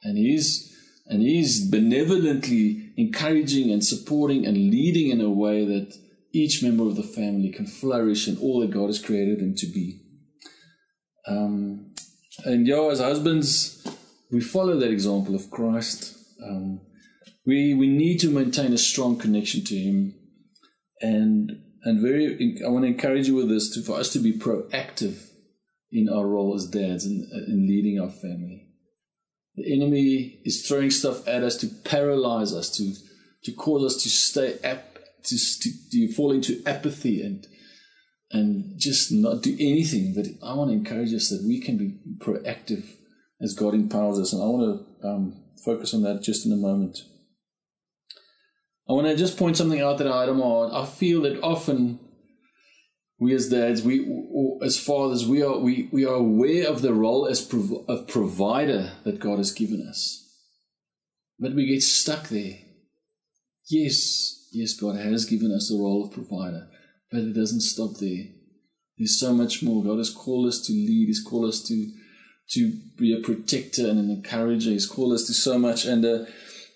and 0.02 0.16
he's 0.16 0.68
and 1.06 1.22
he's 1.22 1.68
benevolently 1.68 2.92
encouraging 2.96 3.70
and 3.70 3.84
supporting 3.84 4.46
and 4.46 4.56
leading 4.56 5.10
in 5.10 5.20
a 5.20 5.30
way 5.30 5.64
that 5.64 5.94
each 6.32 6.62
member 6.62 6.84
of 6.84 6.96
the 6.96 7.02
family 7.02 7.50
can 7.50 7.66
flourish 7.66 8.28
in 8.28 8.38
all 8.38 8.60
that 8.60 8.70
God 8.70 8.86
has 8.86 9.02
created 9.02 9.40
them 9.40 9.54
to 9.56 9.66
be. 9.66 10.00
Um, 11.26 11.94
and 12.44 12.66
yeah, 12.66 12.88
as 12.90 13.00
husbands, 13.00 13.86
we 14.30 14.40
follow 14.40 14.78
that 14.78 14.90
example 14.90 15.34
of 15.34 15.50
Christ. 15.50 16.16
Um, 16.42 16.80
we 17.46 17.74
we 17.74 17.88
need 17.88 18.18
to 18.20 18.30
maintain 18.30 18.72
a 18.72 18.78
strong 18.78 19.18
connection 19.18 19.64
to 19.64 19.76
Him, 19.76 20.14
and 21.00 21.52
and 21.84 22.00
very. 22.00 22.56
I 22.64 22.68
want 22.68 22.84
to 22.84 22.88
encourage 22.88 23.28
you 23.28 23.34
with 23.34 23.48
this 23.48 23.70
to 23.74 23.82
for 23.82 23.98
us 23.98 24.12
to 24.14 24.18
be 24.18 24.38
proactive 24.38 25.28
in 25.90 26.08
our 26.08 26.26
role 26.26 26.54
as 26.54 26.66
dads 26.66 27.04
and 27.04 27.30
in 27.48 27.66
leading 27.68 28.00
our 28.00 28.10
family. 28.10 28.71
The 29.56 29.72
enemy 29.74 30.40
is 30.44 30.66
throwing 30.66 30.90
stuff 30.90 31.26
at 31.28 31.42
us 31.42 31.56
to 31.58 31.68
paralyze 31.84 32.54
us, 32.54 32.70
to, 32.76 32.94
to 33.44 33.52
cause 33.52 33.84
us 33.84 34.02
to 34.02 34.08
stay 34.08 34.58
ap- 34.64 34.98
to, 35.24 35.36
to, 35.36 35.70
to 35.90 36.12
fall 36.12 36.32
into 36.32 36.62
apathy 36.66 37.22
and 37.22 37.46
and 38.32 38.78
just 38.78 39.12
not 39.12 39.42
do 39.42 39.54
anything. 39.60 40.14
But 40.14 40.26
I 40.42 40.54
want 40.54 40.70
to 40.70 40.76
encourage 40.76 41.12
us 41.12 41.28
that 41.28 41.44
we 41.46 41.60
can 41.60 41.76
be 41.76 41.98
proactive 42.18 42.84
as 43.40 43.54
God 43.54 43.74
empowers 43.74 44.18
us. 44.18 44.32
And 44.32 44.42
I 44.42 44.46
want 44.46 44.86
to 45.02 45.06
um, 45.08 45.44
focus 45.64 45.92
on 45.92 46.02
that 46.02 46.22
just 46.22 46.46
in 46.46 46.52
a 46.52 46.56
moment. 46.56 46.98
I 48.88 48.94
want 48.94 49.06
to 49.06 49.16
just 49.16 49.38
point 49.38 49.56
something 49.56 49.80
out 49.80 49.98
that 49.98 50.08
I 50.08 50.26
don't 50.26 50.38
want. 50.38 50.72
I 50.72 50.86
feel 50.86 51.22
that 51.22 51.40
often 51.42 52.00
we 53.22 53.34
as 53.34 53.48
dads, 53.48 53.82
we 53.82 54.04
as 54.62 54.78
fathers, 54.78 55.26
we 55.26 55.42
are 55.42 55.56
we, 55.58 55.88
we 55.92 56.04
are 56.04 56.14
aware 56.14 56.68
of 56.68 56.82
the 56.82 56.92
role 56.92 57.26
as 57.26 57.40
prov- 57.40 57.84
of 57.88 58.08
provider 58.08 58.92
that 59.04 59.20
God 59.20 59.38
has 59.38 59.52
given 59.52 59.86
us, 59.88 60.28
but 61.38 61.54
we 61.54 61.66
get 61.66 61.82
stuck 61.82 62.28
there. 62.28 62.58
Yes, 63.68 64.48
yes, 64.52 64.74
God 64.74 64.96
has 64.96 65.24
given 65.24 65.52
us 65.52 65.68
the 65.68 65.78
role 65.78 66.04
of 66.04 66.12
provider, 66.12 66.68
but 67.12 67.20
it 67.20 67.32
doesn't 67.32 67.60
stop 67.60 67.98
there. 68.00 68.24
There's 68.98 69.20
so 69.20 69.32
much 69.32 69.62
more. 69.62 69.84
God 69.84 69.98
has 69.98 70.10
called 70.10 70.48
us 70.48 70.60
to 70.66 70.72
lead. 70.72 71.06
He's 71.06 71.22
called 71.22 71.48
us 71.48 71.62
to 71.68 71.92
to 72.50 72.72
be 72.98 73.16
a 73.16 73.22
protector 73.24 73.88
and 73.88 74.00
an 74.00 74.10
encourager. 74.10 74.70
He's 74.70 74.86
called 74.86 75.12
us 75.12 75.26
to 75.28 75.32
so 75.32 75.58
much, 75.58 75.84
and 75.84 76.04
uh, 76.04 76.24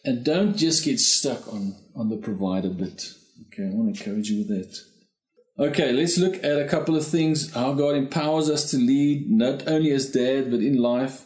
and 0.05 0.25
don't 0.25 0.57
just 0.57 0.85
get 0.85 1.01
stuck 1.01 1.53
on 1.53 1.75
on 1.97 2.09
the 2.09 2.17
provider 2.17 2.71
bit. 2.71 3.03
Okay, 3.49 3.65
I 3.65 3.71
want 3.71 3.93
to 3.93 4.01
encourage 4.01 4.31
you 4.31 4.39
with 4.39 4.49
that. 4.49 4.96
Okay, 5.59 5.91
let's 5.91 6.19
look 6.19 6.37
at 6.45 6.61
a 6.61 6.69
couple 6.69 6.97
of 6.97 7.07
things 7.07 7.55
how 7.55 7.73
God 7.73 7.95
empowers 7.95 8.51
us 8.51 8.71
to 8.73 8.77
lead, 8.77 9.31
not 9.31 9.67
only 9.67 9.91
as 9.91 10.11
dad, 10.11 10.51
but 10.51 10.61
in 10.61 10.77
life. 10.77 11.25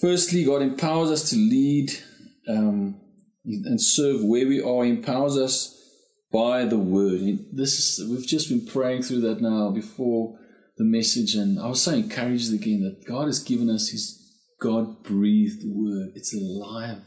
Firstly, 0.00 0.44
God 0.44 0.62
empowers 0.62 1.10
us 1.10 1.28
to 1.30 1.36
lead 1.36 1.90
um, 2.48 3.00
and 3.44 3.82
serve 3.82 4.22
where 4.22 4.46
we 4.46 4.62
are. 4.62 4.84
He 4.84 4.90
empowers 4.90 5.36
us 5.36 5.76
by 6.32 6.64
the 6.66 6.78
word. 6.78 7.20
This 7.52 7.78
is 7.80 8.08
we've 8.08 8.26
just 8.26 8.48
been 8.48 8.64
praying 8.64 9.02
through 9.02 9.22
that 9.22 9.40
now 9.40 9.70
before 9.70 10.38
the 10.78 10.84
message, 10.84 11.34
and 11.34 11.58
I 11.58 11.66
was 11.66 11.82
so 11.82 11.94
encouraged 11.94 12.54
again 12.54 12.82
that 12.82 13.08
God 13.08 13.26
has 13.26 13.42
given 13.42 13.68
us 13.68 13.88
His 13.88 14.20
God 14.60 15.02
breathed 15.02 15.64
word. 15.66 16.12
It's 16.14 16.32
alive. 16.32 17.02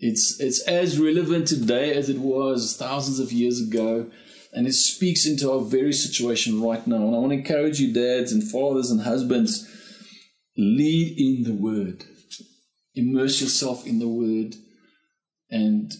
It's 0.00 0.36
it's 0.40 0.66
as 0.66 0.98
relevant 0.98 1.46
today 1.46 1.94
as 1.94 2.08
it 2.08 2.18
was 2.18 2.76
thousands 2.76 3.20
of 3.20 3.30
years 3.30 3.60
ago 3.60 4.10
and 4.54 4.66
it 4.66 4.72
speaks 4.72 5.26
into 5.26 5.50
our 5.50 5.60
very 5.60 5.92
situation 5.92 6.62
right 6.62 6.86
now. 6.86 6.96
And 6.96 7.14
I 7.14 7.18
want 7.18 7.32
to 7.32 7.38
encourage 7.38 7.80
you, 7.80 7.92
dads 7.92 8.32
and 8.32 8.42
fathers 8.42 8.90
and 8.90 9.02
husbands, 9.02 9.68
lead 10.56 11.18
in 11.18 11.42
the 11.42 11.54
word. 11.54 12.04
Immerse 12.94 13.40
yourself 13.40 13.86
in 13.86 13.98
the 13.98 14.08
word 14.08 14.54
and 15.50 15.92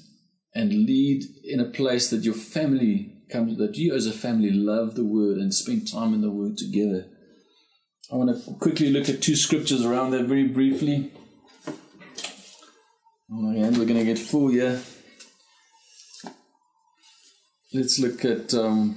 and 0.54 0.70
lead 0.70 1.24
in 1.42 1.58
a 1.58 1.64
place 1.64 2.10
that 2.10 2.22
your 2.22 2.34
family 2.34 3.14
comes 3.30 3.58
that 3.58 3.76
you 3.76 3.92
as 3.92 4.06
a 4.06 4.12
family 4.12 4.50
love 4.50 4.94
the 4.94 5.04
word 5.04 5.38
and 5.38 5.52
spend 5.52 5.90
time 5.90 6.14
in 6.14 6.20
the 6.20 6.30
word 6.30 6.56
together. 6.56 7.06
I 8.12 8.16
want 8.16 8.30
to 8.30 8.54
quickly 8.60 8.90
look 8.90 9.08
at 9.08 9.20
two 9.20 9.34
scriptures 9.34 9.84
around 9.84 10.12
that 10.12 10.26
very 10.26 10.46
briefly. 10.46 11.10
Oh 11.66 13.40
my 13.40 13.58
hand, 13.58 13.78
we're 13.78 13.86
going 13.86 13.98
to 13.98 14.04
get 14.04 14.18
full 14.18 14.48
here. 14.48 14.80
Let's 17.74 17.98
look 17.98 18.24
at 18.24 18.54
um, 18.54 18.94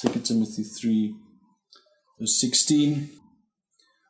2 0.00 0.18
Timothy 0.18 0.64
3, 0.64 1.14
verse 2.18 2.40
16. 2.40 3.08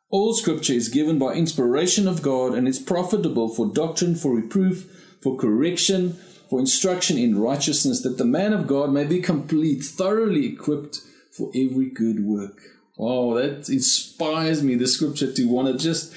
All 0.09 0.33
scripture 0.33 0.73
is 0.73 0.89
given 0.89 1.19
by 1.19 1.33
inspiration 1.33 2.07
of 2.07 2.23
God 2.23 2.55
and 2.55 2.67
is 2.67 2.79
profitable 2.79 3.47
for 3.47 3.71
doctrine, 3.71 4.15
for 4.15 4.33
reproof, 4.33 4.85
for 5.21 5.37
correction, 5.37 6.13
for 6.49 6.59
instruction 6.59 7.19
in 7.19 7.39
righteousness, 7.39 8.01
that 8.01 8.17
the 8.17 8.25
man 8.25 8.53
of 8.53 8.65
God 8.65 8.91
may 8.91 9.03
be 9.03 9.21
complete, 9.21 9.83
thoroughly 9.83 10.47
equipped 10.47 11.01
for 11.31 11.51
every 11.53 11.91
good 11.91 12.25
work. 12.25 12.59
Wow, 12.97 13.35
that 13.35 13.69
inspires 13.69 14.63
me, 14.63 14.73
the 14.73 14.87
scripture, 14.87 15.31
to 15.31 15.47
want 15.47 15.67
to 15.67 15.77
just 15.77 16.11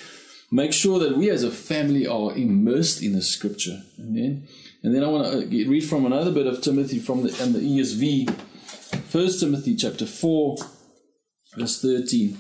make 0.51 0.73
sure 0.73 0.99
that 0.99 1.19
we 1.19 1.29
as 1.29 1.45
a 1.45 1.51
family 1.51 2.07
are 2.07 2.35
immersed 2.35 3.03
in 3.03 3.13
the 3.13 3.21
scripture. 3.21 3.83
Amen. 3.99 4.49
And 4.83 4.95
then 4.95 5.05
I 5.05 5.09
want 5.09 5.25
to 5.25 5.39
uh, 5.39 5.69
read 5.69 5.85
from 5.85 6.07
another 6.07 6.33
bit 6.33 6.47
of 6.47 6.63
Timothy 6.63 6.99
from 6.99 7.23
the, 7.23 7.43
and 7.43 7.55
the 7.55 7.61
ESV, 7.61 8.31
1 9.13 9.39
Timothy 9.39 9.77
chapter 9.77 10.07
4, 10.07 10.57
verse 11.57 11.83
13. 11.83 12.39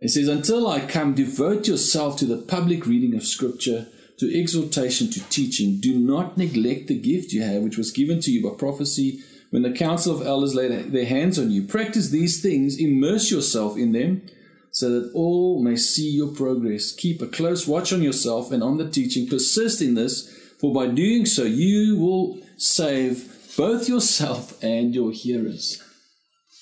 It 0.00 0.08
says, 0.08 0.28
Until 0.28 0.66
I 0.66 0.80
come, 0.80 1.14
devote 1.14 1.68
yourself 1.68 2.16
to 2.18 2.24
the 2.24 2.38
public 2.38 2.86
reading 2.86 3.14
of 3.14 3.24
Scripture, 3.24 3.88
to 4.18 4.38
exhortation, 4.38 5.10
to 5.10 5.20
teaching. 5.28 5.80
Do 5.80 5.98
not 5.98 6.38
neglect 6.38 6.88
the 6.88 6.98
gift 6.98 7.32
you 7.32 7.42
have, 7.42 7.62
which 7.62 7.76
was 7.76 7.90
given 7.90 8.20
to 8.20 8.30
you 8.30 8.42
by 8.42 8.56
prophecy 8.56 9.20
when 9.50 9.62
the 9.62 9.72
council 9.72 10.14
of 10.14 10.26
elders 10.26 10.54
laid 10.54 10.92
their 10.92 11.06
hands 11.06 11.38
on 11.38 11.50
you. 11.50 11.66
Practice 11.66 12.10
these 12.10 12.40
things, 12.40 12.78
immerse 12.78 13.30
yourself 13.30 13.76
in 13.76 13.92
them, 13.92 14.22
so 14.70 14.88
that 14.88 15.10
all 15.12 15.62
may 15.62 15.76
see 15.76 16.08
your 16.08 16.28
progress. 16.28 16.92
Keep 16.92 17.20
a 17.20 17.26
close 17.26 17.66
watch 17.66 17.92
on 17.92 18.02
yourself 18.02 18.52
and 18.52 18.62
on 18.62 18.78
the 18.78 18.88
teaching. 18.88 19.28
Persist 19.28 19.82
in 19.82 19.94
this 19.94 20.39
for 20.60 20.74
by 20.74 20.88
doing 20.88 21.26
so, 21.26 21.44
you 21.44 21.96
will 21.98 22.38
save 22.56 23.56
both 23.56 23.88
yourself 23.88 24.62
and 24.62 24.94
your 24.94 25.10
hearers. 25.12 25.82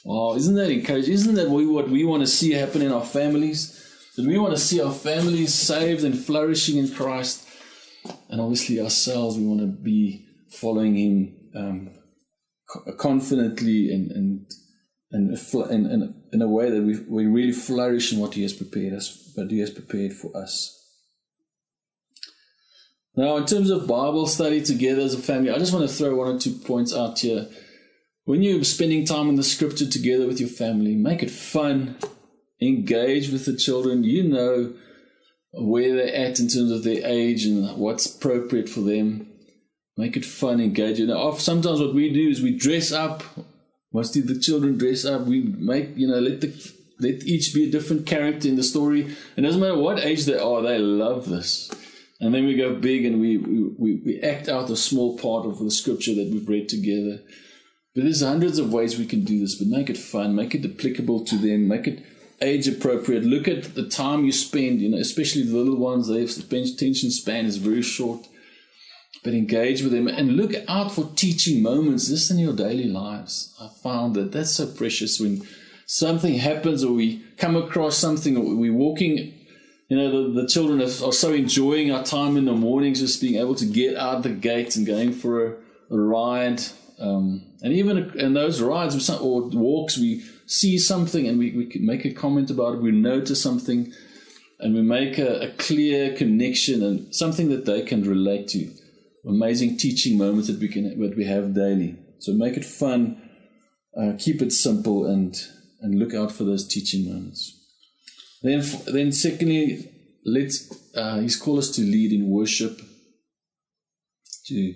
Wow, 0.05 0.37
isn't 0.37 0.55
that 0.55 0.71
encouraging? 0.71 1.13
Isn't 1.13 1.35
that 1.35 1.51
what 1.51 1.89
we 1.89 2.05
want 2.05 2.23
to 2.23 2.27
see 2.27 2.53
happen 2.53 2.83
in 2.83 2.93
our 2.93 3.05
families? 3.05 3.75
That 4.17 4.27
we 4.27 4.39
want 4.39 4.55
to 4.55 4.61
see 4.61 4.81
our 4.81 4.93
families 4.93 5.53
saved 5.55 6.05
and 6.05 6.17
flourishing 6.17 6.79
in 6.79 6.93
Christ. 6.93 7.47
And 8.31 8.41
obviously, 8.41 8.81
ourselves, 8.81 9.37
we 9.37 9.47
want 9.47 9.61
to 9.61 9.67
be 9.67 10.25
following 10.51 10.95
Him 10.95 11.51
um, 11.55 11.91
confidently 12.99 13.91
and, 13.93 14.11
and, 14.13 14.47
and, 15.11 15.87
and, 15.87 16.15
in 16.33 16.43
a 16.43 16.49
way 16.49 16.71
that 16.71 16.83
we, 16.83 16.99
we 17.09 17.27
really 17.27 17.53
flourish 17.53 18.13
in 18.13 18.19
what 18.19 18.35
He 18.35 18.43
has 18.43 18.53
prepared 18.53 18.95
us, 18.95 19.33
what 19.35 19.51
He 19.51 19.59
has 19.59 19.71
prepared 19.71 20.13
for 20.13 20.37
us. 20.37 20.78
Now, 23.17 23.37
in 23.37 23.47
terms 23.47 23.71
of 23.71 23.89
Bible 23.89 24.27
study 24.27 24.63
together 24.63 25.03
as 25.03 25.15
a 25.15 25.19
family, 25.19 25.51
I 25.51 25.59
just 25.59 25.73
want 25.73 25.89
to 25.89 25.95
throw 25.95 26.15
one 26.15 26.37
or 26.37 26.39
two 26.39 26.53
points 26.53 26.95
out 26.95 27.19
here. 27.19 27.49
When 28.25 28.43
you're 28.43 28.63
spending 28.65 29.05
time 29.05 29.29
in 29.29 29.37
the 29.37 29.43
scripture 29.43 29.89
together 29.89 30.27
with 30.27 30.39
your 30.39 30.49
family, 30.49 30.95
make 30.95 31.23
it 31.23 31.31
fun, 31.31 31.97
engage 32.61 33.31
with 33.31 33.47
the 33.47 33.57
children. 33.57 34.05
You 34.05 34.25
know 34.25 34.75
where 35.53 35.97
they're 35.97 36.15
at 36.15 36.39
in 36.39 36.49
terms 36.49 36.71
of 36.71 36.85
their 36.85 37.05
age 37.05 37.45
and 37.45 37.77
what's 37.77 38.15
appropriate 38.15 38.69
for 38.69 38.81
them. 38.81 39.27
Make 39.97 40.17
it 40.17 40.25
fun, 40.25 40.61
engage. 40.61 41.01
You 41.01 41.07
know, 41.07 41.35
sometimes 41.37 41.81
what 41.81 41.95
we 41.95 42.13
do 42.13 42.29
is 42.29 42.43
we 42.43 42.57
dress 42.57 42.93
up 42.93 43.25
Once 43.91 44.11
the 44.11 44.39
children 44.39 44.77
dress 44.77 45.05
up, 45.05 45.23
we 45.23 45.41
make, 45.41 45.97
you 45.97 46.07
know, 46.07 46.19
let 46.19 46.41
the 46.41 46.73
let 47.01 47.23
each 47.23 47.55
be 47.55 47.69
a 47.69 47.71
different 47.71 48.07
character 48.07 48.49
in 48.49 48.57
the 48.57 48.63
story. 48.63 49.17
And 49.37 49.47
doesn't 49.47 49.61
matter 49.61 49.79
what 49.79 50.05
age 50.05 50.25
they 50.25 50.39
are, 50.39 50.63
they 50.63 50.79
love 50.79 51.29
this. 51.29 51.71
And 52.21 52.35
then 52.35 52.47
we 52.47 52.57
go 52.57 52.75
big 52.75 53.05
and 53.05 53.21
we, 53.21 53.37
we, 53.37 54.03
we 54.05 54.21
act 54.21 54.49
out 54.49 54.71
a 54.71 54.77
small 54.77 55.17
part 55.17 55.47
of 55.47 55.59
the 55.59 55.71
scripture 55.71 56.15
that 56.15 56.31
we've 56.33 56.49
read 56.49 56.69
together. 56.69 57.23
But 57.95 58.05
there's 58.05 58.23
hundreds 58.23 58.59
of 58.59 58.73
ways 58.73 58.99
we 58.99 59.07
can 59.07 59.25
do 59.25 59.41
this, 59.41 59.57
but 59.57 59.69
make 59.69 59.89
it 59.89 59.97
fun, 59.97 60.35
make 60.35 60.55
it 60.55 60.65
applicable 60.65 61.25
to 61.27 61.37
them, 61.37 61.69
make 61.69 61.87
it 61.87 62.05
age 62.41 62.67
appropriate. 62.67 63.25
Look 63.25 63.49
at 63.49 63.75
the 63.75 63.89
time 63.89 64.25
you 64.25 64.33
spend, 64.33 64.81
you 64.81 64.91
know, 64.91 64.99
especially 64.99 65.43
the 65.43 65.57
little 65.57 65.77
ones, 65.77 66.09
their 66.09 66.23
attention 66.25 67.11
span 67.11 67.47
is 67.47 67.57
very 67.57 67.83
short. 67.83 68.27
But 69.25 69.35
engage 69.35 69.83
with 69.83 69.93
them 69.93 70.07
and 70.07 70.37
look 70.37 70.53
out 70.69 70.93
for 70.93 71.11
teaching 71.17 71.63
moments 71.63 72.09
just 72.09 72.31
in 72.31 72.39
your 72.39 72.55
daily 72.55 72.85
lives. 72.85 73.55
I 73.61 73.69
found 73.83 74.15
that 74.15 74.33
that's 74.33 74.53
so 74.53 74.67
precious 74.67 75.19
when 75.19 75.43
something 75.87 76.35
happens 76.35 76.85
or 76.85 76.93
we 76.93 77.25
come 77.37 77.57
across 77.57 77.99
something 77.99 78.37
or 78.37 78.55
we're 78.55 78.73
walking 78.73 79.38
you 79.89 79.97
know, 79.97 80.11
the, 80.11 80.43
the 80.43 80.49
children 80.49 80.81
are, 80.81 81.07
are, 81.07 81.13
so 81.13 81.33
enjoying 81.33 81.91
our 81.91 82.05
time 82.05 82.37
in 82.37 82.45
the 82.45 82.53
mornings, 82.53 83.01
just 83.01 83.21
being 83.21 83.41
able 83.41 83.55
to 83.55 83.65
get 83.65 83.97
out 83.97 84.23
the 84.23 84.29
gates 84.29 84.77
and 84.77 84.87
going 84.87 85.13
for 85.13 85.47
a, 85.47 85.57
a 85.91 85.99
ride. 85.99 86.61
Um, 87.01 87.55
and 87.63 87.73
even 87.73 88.19
in 88.19 88.35
those 88.35 88.61
rides 88.61 89.09
or 89.09 89.49
walks, 89.49 89.97
we 89.97 90.23
see 90.47 90.79
something 90.79 91.27
and 91.27 91.39
we, 91.39 91.53
we 91.53 91.81
make 91.81 92.05
a 92.05 92.13
comment 92.13 92.51
about 92.51 92.75
it, 92.75 92.83
we 92.83 92.91
notice 92.91 93.43
something, 93.43 93.93
and 94.61 94.75
we 94.75 94.83
make 94.83 95.19
a, 95.19 95.49
a 95.49 95.51
clear 95.53 96.15
connection 96.15 96.83
and 96.83 97.15
something 97.15 97.49
that 97.49 97.65
they 97.65 97.83
can 97.83 98.03
relate 98.03 98.49
to. 98.49 98.71
Amazing 99.27 99.79
teaching 99.79 100.19
moments 100.19 100.49
that 100.49 100.61
we 100.61 100.69
can 100.69 100.99
that 101.01 101.17
we 101.17 101.25
have 101.25 101.55
daily. 101.55 101.97
So 102.19 102.33
make 102.33 102.57
it 102.57 102.65
fun, 102.65 103.21
uh, 104.01 104.13
keep 104.19 104.41
it 104.41 104.53
simple, 104.53 105.07
and 105.07 105.37
and 105.81 105.99
look 105.99 106.15
out 106.15 106.33
for 106.33 106.45
those 106.45 106.67
teaching 106.67 107.13
moments. 107.13 107.58
Then, 108.43 108.63
then 108.87 109.13
secondly, 109.13 109.91
let's 110.25 110.73
uh, 110.97 111.21
he's 111.21 111.37
called 111.37 111.59
us 111.59 111.71
to 111.73 111.83
lead 111.83 112.13
in 112.13 112.31
worship, 112.31 112.81
to 114.47 114.75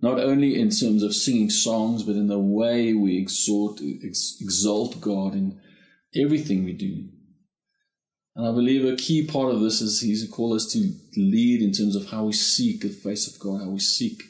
not 0.00 0.18
only 0.18 0.60
in 0.60 0.70
terms 0.70 1.02
of 1.02 1.14
singing 1.14 1.50
songs, 1.50 2.02
but 2.02 2.16
in 2.16 2.28
the 2.28 2.38
way 2.38 2.92
we 2.92 3.18
exhort, 3.18 3.80
ex- 4.04 4.36
exalt 4.40 5.00
God 5.00 5.34
in 5.34 5.60
everything 6.14 6.64
we 6.64 6.72
do. 6.72 7.08
And 8.36 8.46
I 8.46 8.52
believe 8.52 8.84
a 8.84 8.96
key 8.96 9.26
part 9.26 9.54
of 9.54 9.60
this 9.60 9.80
is 9.80 10.00
he's 10.00 10.28
called 10.28 10.56
us 10.56 10.66
to 10.72 10.92
lead 11.16 11.62
in 11.62 11.72
terms 11.72 11.94
of 11.94 12.10
how 12.10 12.24
we 12.24 12.32
seek 12.32 12.82
the 12.82 12.88
face 12.88 13.32
of 13.32 13.40
God, 13.40 13.62
how 13.62 13.70
we 13.70 13.78
seek 13.78 14.22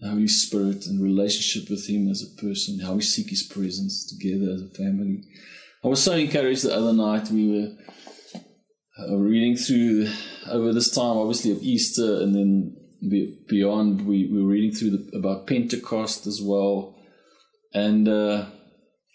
the 0.00 0.08
Holy 0.08 0.28
Spirit 0.28 0.86
and 0.86 1.02
relationship 1.02 1.70
with 1.70 1.88
Him 1.88 2.08
as 2.08 2.22
a 2.22 2.40
person, 2.40 2.80
how 2.80 2.94
we 2.94 3.02
seek 3.02 3.30
His 3.30 3.42
presence 3.42 4.06
together 4.06 4.52
as 4.52 4.62
a 4.62 4.68
family. 4.68 5.22
I 5.82 5.88
was 5.88 6.02
so 6.02 6.12
encouraged 6.12 6.64
the 6.64 6.76
other 6.76 6.92
night. 6.92 7.30
We 7.30 7.48
were 7.48 7.68
uh, 8.98 9.16
reading 9.16 9.56
through 9.56 10.08
over 10.50 10.74
this 10.74 10.90
time, 10.90 11.16
obviously 11.16 11.52
of 11.52 11.62
Easter, 11.62 12.20
and 12.20 12.34
then 12.34 12.76
beyond, 13.48 14.06
we, 14.06 14.26
we 14.30 14.42
were 14.42 14.50
reading 14.50 14.72
through 14.72 14.90
the, 14.90 15.16
about 15.16 15.46
Pentecost 15.46 16.26
as 16.26 16.42
well, 16.42 16.98
and 17.72 18.06
uh, 18.08 18.44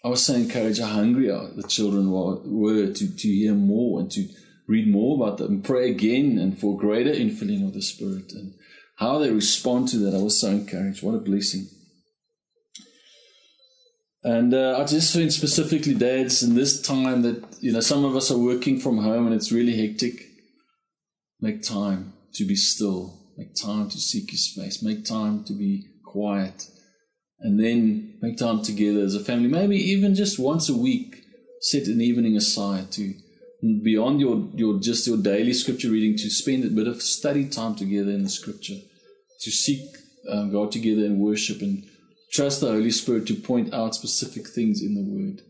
I 0.04 0.08
was 0.08 0.26
so 0.26 0.34
encouraged 0.34 0.80
how 0.80 0.88
hungry 0.88 1.28
the 1.28 1.64
children 1.68 2.10
were, 2.10 2.40
were 2.44 2.92
to, 2.92 3.16
to 3.16 3.28
hear 3.28 3.54
more 3.54 4.00
and 4.00 4.10
to 4.10 4.26
read 4.66 4.88
more 4.90 5.22
about 5.22 5.38
them, 5.38 5.52
and 5.52 5.64
pray 5.64 5.88
again, 5.88 6.36
and 6.36 6.58
for 6.58 6.76
greater 6.76 7.12
infilling 7.12 7.64
of 7.64 7.74
the 7.74 7.82
Spirit, 7.82 8.32
and 8.32 8.54
how 8.96 9.18
they 9.20 9.30
respond 9.30 9.86
to 9.88 9.98
that. 9.98 10.16
I 10.16 10.22
was 10.22 10.40
so 10.40 10.50
encouraged. 10.50 11.04
What 11.04 11.14
a 11.14 11.18
blessing! 11.18 11.68
And 14.26 14.52
uh, 14.54 14.76
I 14.76 14.84
just 14.84 15.14
think 15.14 15.30
specifically, 15.30 15.94
dads, 15.94 16.42
in 16.42 16.56
this 16.56 16.82
time 16.82 17.22
that 17.22 17.44
you 17.60 17.70
know 17.70 17.78
some 17.78 18.04
of 18.04 18.16
us 18.16 18.28
are 18.32 18.36
working 18.36 18.80
from 18.80 18.98
home 18.98 19.26
and 19.26 19.32
it's 19.32 19.52
really 19.52 19.76
hectic. 19.76 20.20
Make 21.40 21.62
time 21.62 22.12
to 22.34 22.44
be 22.44 22.56
still. 22.56 23.20
Make 23.38 23.54
time 23.54 23.88
to 23.88 23.98
seek 23.98 24.32
His 24.32 24.52
face. 24.52 24.82
Make 24.82 25.04
time 25.04 25.44
to 25.44 25.52
be 25.52 25.86
quiet, 26.04 26.68
and 27.38 27.60
then 27.60 28.18
make 28.20 28.36
time 28.36 28.64
together 28.64 28.98
as 28.98 29.14
a 29.14 29.22
family. 29.22 29.48
Maybe 29.48 29.76
even 29.76 30.16
just 30.16 30.40
once 30.40 30.68
a 30.68 30.76
week, 30.76 31.22
set 31.60 31.86
an 31.86 32.00
evening 32.00 32.36
aside 32.36 32.90
to 32.92 33.14
beyond 33.84 34.20
your 34.20 34.48
your 34.54 34.80
just 34.80 35.06
your 35.06 35.18
daily 35.18 35.52
scripture 35.52 35.90
reading 35.90 36.16
to 36.16 36.30
spend 36.30 36.64
a 36.64 36.70
bit 36.70 36.88
of 36.88 37.00
study 37.00 37.48
time 37.48 37.76
together 37.76 38.10
in 38.10 38.24
the 38.24 38.28
scripture, 38.28 38.80
to 39.42 39.50
seek 39.52 39.86
um, 40.28 40.50
God 40.50 40.72
together 40.72 41.04
in 41.04 41.20
worship 41.20 41.62
and 41.62 41.84
Trust 42.36 42.60
the 42.60 42.66
Holy 42.66 42.90
Spirit 42.90 43.26
to 43.28 43.34
point 43.34 43.72
out 43.72 43.94
specific 43.94 44.46
things 44.46 44.82
in 44.82 44.94
the 44.94 45.00
Word. 45.00 45.40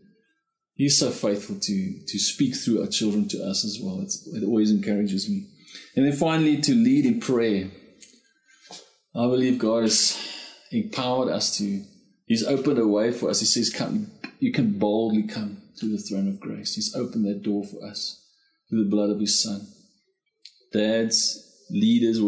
He's 0.73 0.97
so 0.97 1.09
faithful 1.09 1.57
to, 1.59 1.99
to 2.07 2.17
speak 2.17 2.55
through 2.55 2.81
our 2.81 2.87
children 2.87 3.27
to 3.27 3.43
us 3.43 3.65
as 3.65 3.77
well. 3.83 3.99
It's, 3.99 4.25
it 4.27 4.45
always 4.45 4.71
encourages 4.71 5.29
me. 5.29 5.47
And 5.97 6.05
then 6.05 6.13
finally, 6.13 6.61
to 6.61 6.73
lead 6.73 7.05
in 7.05 7.19
prayer. 7.19 7.71
I 9.13 9.25
believe 9.25 9.59
God 9.59 9.81
has 9.81 10.17
empowered 10.71 11.27
us 11.27 11.57
to, 11.57 11.83
He's 12.25 12.47
opened 12.47 12.79
a 12.79 12.87
way 12.87 13.11
for 13.11 13.29
us. 13.29 13.41
He 13.41 13.45
says, 13.47 13.69
Come, 13.69 14.09
you 14.39 14.53
can 14.53 14.79
boldly 14.79 15.23
come 15.23 15.63
to 15.79 15.87
the 15.87 15.97
throne 15.97 16.29
of 16.29 16.39
grace. 16.39 16.75
He's 16.75 16.95
opened 16.95 17.25
that 17.25 17.43
door 17.43 17.65
for 17.65 17.85
us 17.85 18.25
through 18.69 18.85
the 18.85 18.89
blood 18.89 19.09
of 19.09 19.19
His 19.19 19.43
Son. 19.43 19.67
Dads, 20.71 21.65
leaders, 21.69 22.21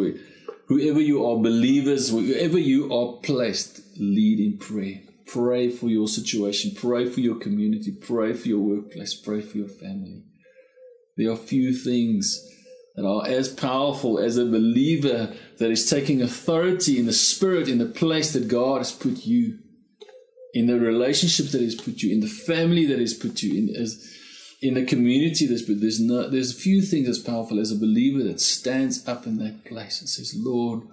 whoever 0.69 1.01
you 1.01 1.25
are, 1.25 1.36
believers, 1.36 2.13
wherever 2.13 2.58
you 2.58 2.93
are 2.93 3.19
placed, 3.21 3.82
lead 3.97 4.39
in 4.39 4.58
prayer. 4.58 5.01
Pray 5.25 5.69
for 5.69 5.88
your 5.88 6.08
situation. 6.08 6.71
Pray 6.75 7.10
for 7.10 7.19
your 7.19 7.36
community. 7.36 7.91
Pray 7.91 8.34
for 8.34 8.47
your 8.47 8.60
workplace. 8.60 9.13
Pray 9.13 9.41
for 9.41 9.58
your 9.58 9.67
family. 9.67 10.23
There 11.17 11.32
are 11.32 11.36
few 11.36 11.73
things 11.73 12.47
that 12.95 13.05
are 13.05 13.27
as 13.27 13.49
powerful 13.49 14.19
as 14.19 14.38
a 14.38 14.45
believer 14.45 15.34
that 15.58 15.71
is 15.71 15.89
taking 15.89 16.21
authority 16.21 16.97
in 16.97 17.05
the 17.05 17.13
spirit 17.13 17.67
in 17.67 17.77
the 17.77 17.86
place 17.86 18.34
that 18.34 18.47
God 18.47 18.77
has 18.77 18.91
put 18.91 19.25
you, 19.25 19.60
in 20.53 20.67
the 20.67 20.79
relationship 20.79 21.47
that 21.47 21.62
He's 21.62 21.79
put 21.79 22.01
you, 22.01 22.13
in 22.13 22.21
the 22.21 22.27
family 22.27 22.86
that 22.86 22.99
He's 22.99 23.13
put 23.13 23.41
you 23.41 23.58
in, 23.58 23.75
as 23.75 24.18
in 24.62 24.74
the 24.74 24.86
community 24.86 25.45
that's 25.48 25.62
put. 25.62 25.80
There's 25.80 26.00
no, 26.00 26.30
there's 26.30 26.52
a 26.52 26.60
few 26.60 26.82
things 26.82 27.08
as 27.08 27.19
powerful 27.19 27.60
as 27.60 27.72
a 27.72 27.76
believer 27.76 28.24
that 28.24 28.41
stands 28.41 29.08
up 29.08 29.26
in 29.26 29.38
that 29.38 29.65
place 29.65 30.00
and 30.00 30.10
says, 30.10 30.34
"Lord, 30.36 30.84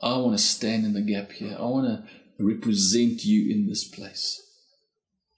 I 0.00 0.16
want 0.18 0.36
to 0.36 0.42
stand 0.42 0.84
in 0.84 0.94
the 0.94 1.00
gap 1.00 1.32
here. 1.32 1.56
I 1.58 1.62
want 1.62 1.86
to 1.86 2.04
represent 2.42 3.24
you 3.24 3.52
in 3.52 3.66
this 3.66 3.84
place. 3.84 4.40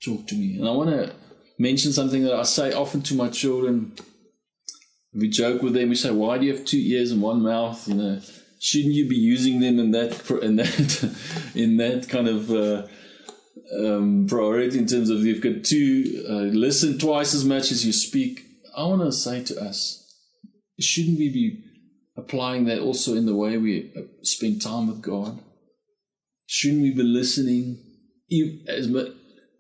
Talk 0.05 0.27
to 0.29 0.35
me. 0.35 0.59
And 0.59 0.69
I 0.69 0.73
want 0.73 0.91
to 0.91 1.13
mention 1.59 1.93
something 1.93 2.25
that 2.25 2.35
I 2.35 2.43
say 2.43 2.73
often 2.73 3.03
to 3.03 3.15
my 3.15 3.29
children. 3.29 3.93
We 5.15 5.29
joke 5.29 5.63
with 5.63 5.75
them. 5.75 5.89
We 5.89 5.97
say, 5.97 6.11
"Why 6.11 6.39
do 6.39 6.47
you 6.47 6.55
have 6.55 6.65
two 6.65 6.79
ears 6.79 7.11
and 7.11 7.23
one 7.23 7.43
mouth?" 7.43 7.89
You 7.89 7.95
know, 7.95 8.21
shouldn't 8.61 8.95
you 8.95 9.09
be 9.09 9.17
using 9.17 9.61
them 9.61 9.79
in 9.79 9.91
that 9.93 10.31
in 10.43 10.57
that 10.57 11.17
in 11.55 11.77
that 11.79 12.09
kind 12.09 12.29
of 12.29 12.51
uh, 12.51 12.87
um, 13.79 14.27
priority 14.29 14.79
in 14.79 14.87
terms 14.87 15.11
of 15.11 15.25
you've 15.25 15.43
got 15.43 15.65
to 15.65 16.25
uh, 16.29 16.33
listen 16.57 16.99
twice 16.99 17.35
as 17.35 17.45
much 17.45 17.71
as 17.71 17.85
you 17.85 17.93
speak? 17.93 18.45
I 18.77 18.85
want 18.85 19.03
to 19.03 19.13
say 19.13 19.43
to 19.45 19.61
us, 19.61 20.15
shouldn't 20.79 21.19
we 21.19 21.29
be 21.29 21.65
applying 22.17 22.65
that 22.67 22.81
also 22.81 23.15
in 23.15 23.27
the 23.27 23.35
way 23.35 23.57
we 23.57 23.93
uh, 23.97 24.03
spend 24.23 24.63
time 24.63 24.89
with 24.89 25.03
God? 25.03 25.41
Shouldn't 26.47 26.83
we 26.83 26.93
be 26.93 27.03
listening 27.03 27.79
as 28.69 28.89
much 28.89 29.09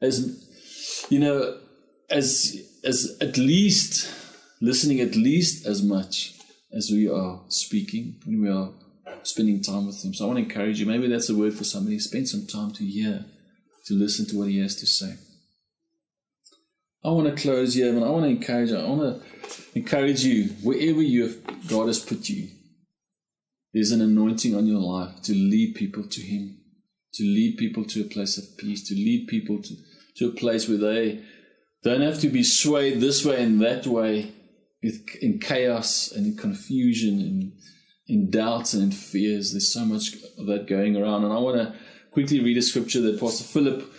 as 0.00 1.06
you 1.08 1.18
know 1.18 1.58
as 2.08 2.56
as 2.84 3.16
at 3.20 3.36
least 3.36 4.10
listening 4.60 5.00
at 5.00 5.14
least 5.14 5.66
as 5.66 5.82
much 5.82 6.34
as 6.72 6.90
we 6.90 7.08
are 7.08 7.40
speaking 7.48 8.20
when 8.24 8.42
we 8.42 8.48
are 8.48 8.70
spending 9.22 9.62
time 9.62 9.86
with 9.86 10.04
him. 10.04 10.14
So 10.14 10.24
I 10.24 10.28
want 10.28 10.38
to 10.38 10.44
encourage 10.44 10.80
you. 10.80 10.86
Maybe 10.86 11.08
that's 11.08 11.28
a 11.28 11.34
word 11.34 11.54
for 11.54 11.64
somebody. 11.64 11.98
Spend 11.98 12.28
some 12.28 12.46
time 12.46 12.72
to 12.72 12.84
hear, 12.84 13.24
to 13.90 13.94
listen 13.94 14.26
to 14.28 14.38
what 14.38 14.48
he 14.48 14.58
has 14.60 14.76
to 14.76 14.86
say. 14.86 15.16
I 17.04 17.10
want 17.10 17.34
to 17.34 17.42
close 17.42 17.74
here, 17.74 17.88
and 17.88 18.04
I 18.04 18.08
want 18.08 18.24
to 18.24 18.30
encourage. 18.30 18.72
I 18.72 18.88
want 18.88 19.22
to 19.22 19.62
encourage 19.74 20.24
you 20.24 20.50
wherever 20.62 21.02
you 21.02 21.22
have, 21.22 21.68
God 21.68 21.86
has 21.86 21.98
put 21.98 22.28
you. 22.28 22.48
There's 23.72 23.92
an 23.92 24.00
anointing 24.00 24.54
on 24.54 24.66
your 24.66 24.80
life 24.80 25.22
to 25.22 25.32
lead 25.32 25.74
people 25.74 26.04
to 26.04 26.20
Him 26.20 26.60
to 27.14 27.24
lead 27.24 27.56
people 27.56 27.84
to 27.84 28.02
a 28.02 28.08
place 28.08 28.38
of 28.38 28.56
peace, 28.56 28.86
to 28.88 28.94
lead 28.94 29.26
people 29.28 29.60
to, 29.62 29.74
to 30.16 30.28
a 30.28 30.32
place 30.32 30.68
where 30.68 30.78
they 30.78 31.22
don't 31.82 32.02
have 32.02 32.20
to 32.20 32.28
be 32.28 32.42
swayed 32.42 33.00
this 33.00 33.24
way 33.24 33.42
and 33.42 33.60
that 33.60 33.86
way 33.86 34.32
in 34.82 35.38
chaos 35.40 36.10
and 36.12 36.26
in 36.26 36.36
confusion 36.36 37.20
and 37.20 37.52
in 38.06 38.30
doubts 38.30 38.74
and 38.74 38.82
in 38.84 38.90
fears. 38.90 39.52
There's 39.52 39.72
so 39.72 39.84
much 39.84 40.14
of 40.38 40.46
that 40.46 40.66
going 40.66 40.96
around. 40.96 41.24
And 41.24 41.32
I 41.32 41.38
want 41.38 41.56
to 41.56 41.74
quickly 42.12 42.40
read 42.40 42.56
a 42.56 42.62
scripture 42.62 43.00
that 43.02 43.20
Pastor 43.20 43.44
Philip 43.44 43.90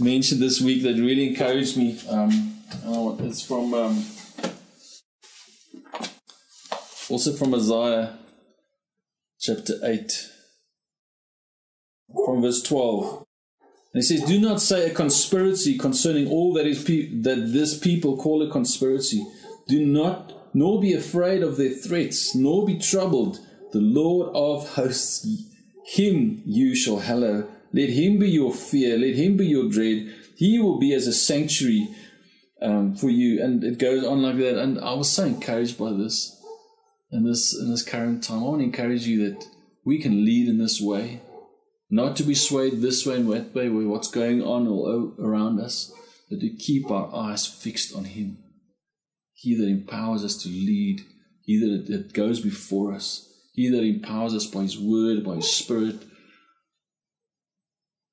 mentioned 0.00 0.40
this 0.40 0.60
week 0.60 0.82
that 0.82 0.94
really 0.94 1.28
encouraged 1.28 1.76
me. 1.76 1.98
Um, 2.08 2.54
it's 3.20 3.42
from 3.42 3.74
um, 3.74 4.04
also 7.08 7.32
from 7.32 7.54
Isaiah 7.54 8.18
chapter 9.40 9.74
8 9.82 10.30
from 12.24 12.42
verse 12.42 12.62
12. 12.62 13.24
And 13.94 14.02
he 14.02 14.02
says, 14.02 14.22
Do 14.22 14.40
not 14.40 14.60
say 14.60 14.90
a 14.90 14.94
conspiracy 14.94 15.78
concerning 15.78 16.28
all 16.28 16.52
that 16.54 16.66
is 16.66 16.82
pe- 16.84 17.20
that 17.22 17.52
this 17.52 17.78
people 17.78 18.16
call 18.16 18.42
a 18.42 18.50
conspiracy. 18.50 19.26
Do 19.66 19.84
not, 19.84 20.32
nor 20.54 20.80
be 20.80 20.92
afraid 20.92 21.42
of 21.42 21.56
their 21.56 21.70
threats, 21.70 22.34
nor 22.34 22.66
be 22.66 22.78
troubled. 22.78 23.38
The 23.72 23.80
Lord 23.80 24.34
of 24.34 24.74
hosts, 24.74 25.26
him 25.86 26.42
you 26.44 26.74
shall 26.74 26.98
hallow. 26.98 27.48
Let 27.72 27.90
him 27.90 28.18
be 28.18 28.30
your 28.30 28.52
fear, 28.54 28.98
let 28.98 29.14
him 29.14 29.36
be 29.36 29.46
your 29.46 29.68
dread. 29.68 30.14
He 30.36 30.58
will 30.58 30.78
be 30.78 30.94
as 30.94 31.06
a 31.06 31.12
sanctuary 31.12 31.88
um, 32.62 32.94
for 32.94 33.10
you. 33.10 33.42
And 33.42 33.62
it 33.64 33.78
goes 33.78 34.04
on 34.04 34.22
like 34.22 34.38
that. 34.38 34.58
And 34.58 34.78
I 34.78 34.94
was 34.94 35.10
so 35.10 35.24
encouraged 35.24 35.78
by 35.78 35.92
this 35.92 36.34
in 37.10 37.24
this 37.24 37.56
in 37.58 37.70
this 37.70 37.82
current 37.82 38.22
time. 38.24 38.40
I 38.40 38.42
want 38.42 38.60
to 38.60 38.64
encourage 38.64 39.06
you 39.06 39.28
that 39.28 39.46
we 39.84 40.00
can 40.00 40.24
lead 40.24 40.48
in 40.48 40.58
this 40.58 40.80
way, 40.80 41.20
not 41.90 42.16
to 42.16 42.22
be 42.22 42.34
swayed 42.34 42.80
this 42.80 43.06
way 43.06 43.16
and 43.16 43.30
that 43.32 43.54
way 43.54 43.68
with 43.68 43.86
what's 43.86 44.10
going 44.10 44.42
on 44.42 44.66
all 44.68 45.14
around 45.18 45.60
us, 45.60 45.92
but 46.30 46.40
to 46.40 46.50
keep 46.50 46.90
our 46.90 47.14
eyes 47.14 47.46
fixed 47.46 47.94
on 47.94 48.04
Him. 48.04 48.38
He 49.32 49.54
that 49.56 49.68
empowers 49.68 50.24
us 50.24 50.36
to 50.42 50.48
lead, 50.48 51.00
He 51.42 51.58
that, 51.60 51.86
that 51.90 52.12
goes 52.12 52.40
before 52.40 52.92
us, 52.92 53.26
He 53.54 53.68
that 53.68 53.82
empowers 53.82 54.34
us 54.34 54.46
by 54.46 54.62
His 54.62 54.78
Word, 54.78 55.24
by 55.24 55.36
His 55.36 55.50
Spirit, 55.50 56.02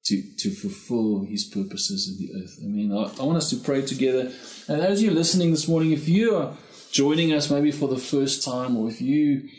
to, 0.05 0.21
to 0.37 0.51
fulfill 0.51 1.25
his 1.25 1.45
purposes 1.45 2.07
in 2.07 2.17
the 2.17 2.43
earth. 2.43 2.59
I 2.61 2.67
mean, 2.67 2.91
I, 2.91 3.11
I, 3.19 3.23
want 3.25 3.37
us 3.37 3.49
to 3.49 3.57
pray 3.57 3.81
together. 3.81 4.31
And 4.67 4.81
as 4.81 5.01
you're 5.01 5.13
listening 5.13 5.51
this 5.51 5.67
morning, 5.67 5.91
if 5.91 6.07
you 6.07 6.35
are 6.35 6.55
joining 6.91 7.33
us 7.33 7.49
maybe 7.49 7.71
for 7.71 7.87
the 7.87 7.97
first 7.97 8.43
time, 8.43 8.77
or 8.77 8.87
if 8.87 9.01
you, 9.01 9.49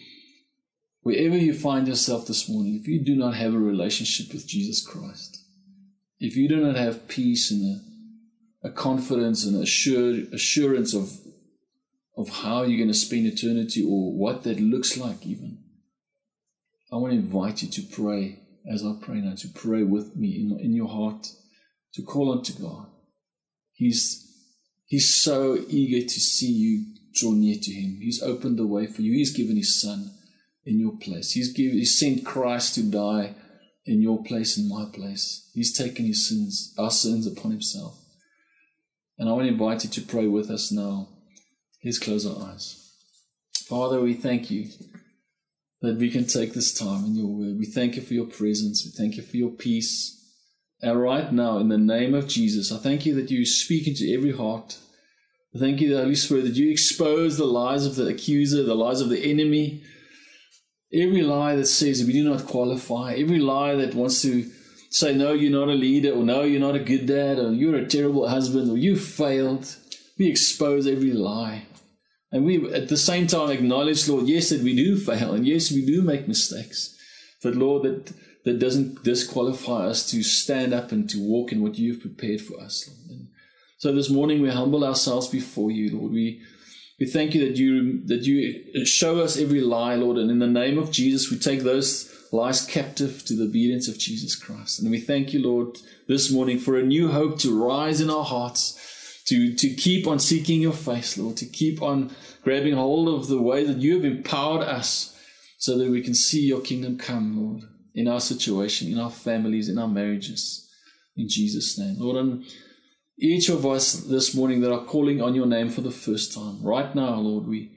wherever 1.03 1.37
you 1.37 1.53
find 1.53 1.89
yourself 1.89 2.29
this 2.29 2.49
morning, 2.49 2.79
if 2.81 2.87
you 2.87 3.05
do 3.05 3.17
not 3.17 3.35
have 3.35 3.55
a 3.55 3.59
relationship 3.59 4.33
with 4.33 4.47
Jesus 4.47 4.87
Christ, 4.87 5.37
if 6.21 6.37
you 6.37 6.49
do 6.49 6.59
not 6.59 6.77
have 6.77 7.09
peace 7.09 7.51
and 7.51 7.81
a, 8.63 8.69
a 8.69 8.71
confidence 8.71 9.45
and 9.45 9.61
assured, 9.61 10.29
assurance 10.33 10.95
of, 10.95 11.11
of 12.17 12.29
how 12.29 12.63
you're 12.63 12.79
going 12.79 12.89
to 12.89 12.95
spend 12.95 13.27
eternity 13.27 13.83
or 13.83 14.13
what 14.13 14.45
that 14.45 14.61
looks 14.61 14.97
like, 14.97 15.27
even, 15.27 15.59
I 16.93 16.97
want 16.97 17.13
to 17.15 17.19
invite 17.19 17.63
you 17.63 17.69
to 17.69 17.83
pray 17.83 18.46
as 18.71 18.85
I 18.85 18.95
pray 19.01 19.21
now, 19.21 19.35
to 19.37 19.49
pray 19.49 19.83
with 19.83 20.17
me 20.17 20.41
in, 20.41 20.59
in 20.61 20.75
your 20.75 20.89
heart, 20.89 21.29
to 21.95 22.03
call 22.03 22.33
unto 22.33 22.53
God. 22.53 22.87
He's, 23.73 24.27
he's 24.87 25.15
so 25.15 25.59
eager 25.69 26.05
to 26.07 26.21
see 26.21 26.51
you 26.51 26.87
draw 27.15 27.33
near 27.33 27.57
to 27.61 27.73
Him. 27.73 27.99
He's 28.01 28.23
opened 28.23 28.59
the 28.59 28.67
way 28.67 28.87
for 28.87 29.03
you. 29.03 29.13
He's 29.13 29.37
given 29.37 29.57
His 29.57 29.81
Son 29.81 30.11
in 30.65 30.81
your 30.81 30.97
place. 30.97 31.33
He's, 31.33 31.53
given, 31.53 31.79
he's 31.79 31.99
sent 31.99 32.25
Christ 32.25 32.75
to 32.75 32.83
die 32.83 33.35
in 33.85 34.03
your 34.03 34.23
place 34.25 34.57
and 34.57 34.69
my 34.69 34.87
place. 34.93 35.51
He's 35.55 35.77
taken 35.77 36.07
His 36.07 36.29
sins, 36.29 36.75
our 36.79 36.91
sins 36.91 37.27
upon 37.27 37.53
Himself. 37.53 38.03
And 39.19 39.29
I 39.29 39.33
want 39.33 39.47
to 39.47 39.53
invite 39.53 39.85
you 39.85 39.91
to 39.91 40.03
pray 40.03 40.27
with 40.27 40.51
us 40.51 40.73
now. 40.73 41.09
Let's 41.85 41.99
close 41.99 42.27
our 42.27 42.51
eyes. 42.51 42.83
Father, 43.69 44.01
we 44.01 44.15
thank 44.15 44.51
you 44.51 44.67
that 45.87 45.99
we 45.99 46.11
can 46.11 46.27
take 46.27 46.53
this 46.53 46.73
time 46.73 47.05
in 47.05 47.15
your 47.15 47.27
word. 47.27 47.59
We 47.59 47.67
thank 47.67 47.97
you 47.97 48.03
for 48.03 48.15
your 48.15 48.27
presence. 48.27 48.85
We 48.85 48.91
thank 48.91 49.17
you 49.17 49.23
for 49.23 49.37
your 49.37 49.51
peace. 49.51 50.13
And 50.83 51.01
right 51.01 51.33
now, 51.33 51.59
in 51.59 51.69
the 51.69 51.79
name 51.79 52.15
of 52.15 52.29
Jesus, 52.29 52.71
I 52.71 52.77
thank 52.77 53.07
you 53.07 53.15
that 53.15 53.31
you 53.31 53.47
speak 53.47 53.87
into 53.87 54.13
every 54.13 54.33
heart. 54.33 54.79
I 55.55 55.59
thank 55.59 55.81
you, 55.81 55.97
Holy 55.97 56.15
Spirit, 56.15 56.43
that 56.43 56.57
you 56.57 56.71
expose 56.71 57.39
the 57.39 57.47
lies 57.47 57.87
of 57.87 57.97
the 57.97 58.07
accuser, 58.09 58.63
the 58.63 58.75
lies 58.75 59.01
of 59.01 59.09
the 59.09 59.31
enemy, 59.31 59.83
every 60.93 61.23
lie 61.23 61.57
that 61.57 61.67
says 61.67 62.05
we 62.05 62.13
do 62.13 62.29
not 62.29 62.47
qualify, 62.47 63.15
every 63.15 63.39
lie 63.39 63.75
that 63.75 63.95
wants 63.95 64.21
to 64.23 64.51
say, 64.91 65.15
no, 65.15 65.33
you're 65.33 65.51
not 65.51 65.69
a 65.69 65.77
leader, 65.77 66.13
or 66.13 66.23
no, 66.23 66.43
you're 66.43 66.61
not 66.61 66.77
a 66.77 66.81
good 66.81 67.07
dad, 67.07 67.39
or 67.39 67.53
you're 67.53 67.77
a 67.77 67.87
terrible 67.87 68.29
husband, 68.29 68.71
or 68.71 68.77
you 68.77 68.97
failed. 68.97 69.75
We 70.19 70.29
expose 70.29 70.87
every 70.87 71.13
lie. 71.13 71.67
And 72.33 72.45
we, 72.45 72.73
at 72.73 72.89
the 72.89 72.97
same 72.97 73.27
time, 73.27 73.51
acknowledge, 73.51 74.09
Lord, 74.09 74.27
yes, 74.27 74.51
that 74.51 74.63
we 74.63 74.75
do 74.75 74.97
fail, 74.97 75.33
and 75.33 75.47
yes, 75.47 75.71
we 75.71 75.85
do 75.87 76.03
make 76.03 76.27
mistakes. 76.27 76.97
But 77.43 77.55
Lord, 77.55 77.85
that, 77.85 78.13
that 78.45 78.59
doesn't 78.59 79.05
disqualify 79.05 79.87
us 79.87 80.11
to 80.11 80.23
stand 80.23 80.75
up 80.75 80.93
and 80.93 81.09
to 81.11 81.19
walk 81.19 81.53
in 81.53 81.63
what 81.63 81.79
you've 81.79 82.01
prepared 82.01 82.41
for 82.41 82.61
us, 82.61 82.89
Lord. 82.89 83.21
And 83.21 83.29
so 83.79 83.93
this 83.93 84.11
morning 84.11 84.41
we 84.41 84.49
humble 84.49 84.85
ourselves 84.85 85.29
before 85.29 85.71
you, 85.71 85.97
Lord. 85.97 86.13
We 86.13 86.43
we 86.99 87.05
thank 87.05 87.35
you 87.35 87.47
that 87.47 87.59
you 87.59 88.07
that 88.07 88.23
you 88.23 88.87
show 88.87 89.21
us 89.21 89.39
every 89.39 89.61
lie, 89.61 89.97
Lord, 89.97 90.17
and 90.17 90.31
in 90.31 90.39
the 90.39 90.47
name 90.47 90.79
of 90.79 90.91
Jesus, 90.91 91.31
we 91.31 91.39
take 91.39 91.61
those 91.61 92.11
lies 92.33 92.65
captive 92.65 93.25
to 93.27 93.37
the 93.37 93.45
obedience 93.45 93.87
of 93.87 93.99
Jesus 93.99 94.35
Christ. 94.35 94.81
And 94.81 94.91
we 94.91 94.99
thank 94.99 95.33
you, 95.33 95.43
Lord, 95.43 95.77
this 96.09 96.33
morning 96.33 96.59
for 96.59 96.79
a 96.79 96.83
new 96.83 97.13
hope 97.13 97.39
to 97.41 97.63
rise 97.63 98.01
in 98.01 98.11
our 98.11 98.25
hearts 98.25 98.96
to, 99.27 99.55
to 99.55 99.75
keep 99.75 100.07
on 100.07 100.19
seeking 100.19 100.61
your 100.61 100.73
face, 100.73 101.19
Lord, 101.19 101.37
to 101.39 101.47
keep 101.47 101.83
on 101.83 102.15
grabbing 102.43 102.75
hold 102.75 103.09
of 103.09 103.29
the 103.29 103.43
way 103.43 103.65
that 103.65 103.79
you 103.79 103.95
have 103.95 104.05
empowered 104.05 104.63
us 104.63 105.19
so 105.59 105.77
that 105.79 105.91
we 105.91 106.03
can 106.03 106.15
see 106.15 106.43
your 106.43 106.61
kingdom 106.61 106.99
come, 106.99 107.37
Lord, 107.37 107.65
in 107.95 108.09
our 108.09 108.21
situation, 108.21 108.93
in 108.93 108.99
our 108.99 109.11
families, 109.11 109.69
in 109.69 109.79
our 109.79 109.89
marriages. 109.89 110.69
In 111.17 111.29
Jesus' 111.29 111.79
name. 111.79 111.97
Lord, 111.99 112.17
and 112.17 112.45
each 113.19 113.49
of 113.49 113.65
us 113.65 113.95
this 113.95 114.35
morning 114.35 114.61
that 114.61 114.73
are 114.73 114.85
calling 114.85 115.23
on 115.23 115.35
your 115.35 115.47
name 115.47 115.71
for 115.71 115.81
the 115.81 115.91
first 115.91 116.35
time, 116.35 116.63
right 116.63 116.95
now, 116.95 117.15
Lord, 117.17 117.47
we 117.47 117.73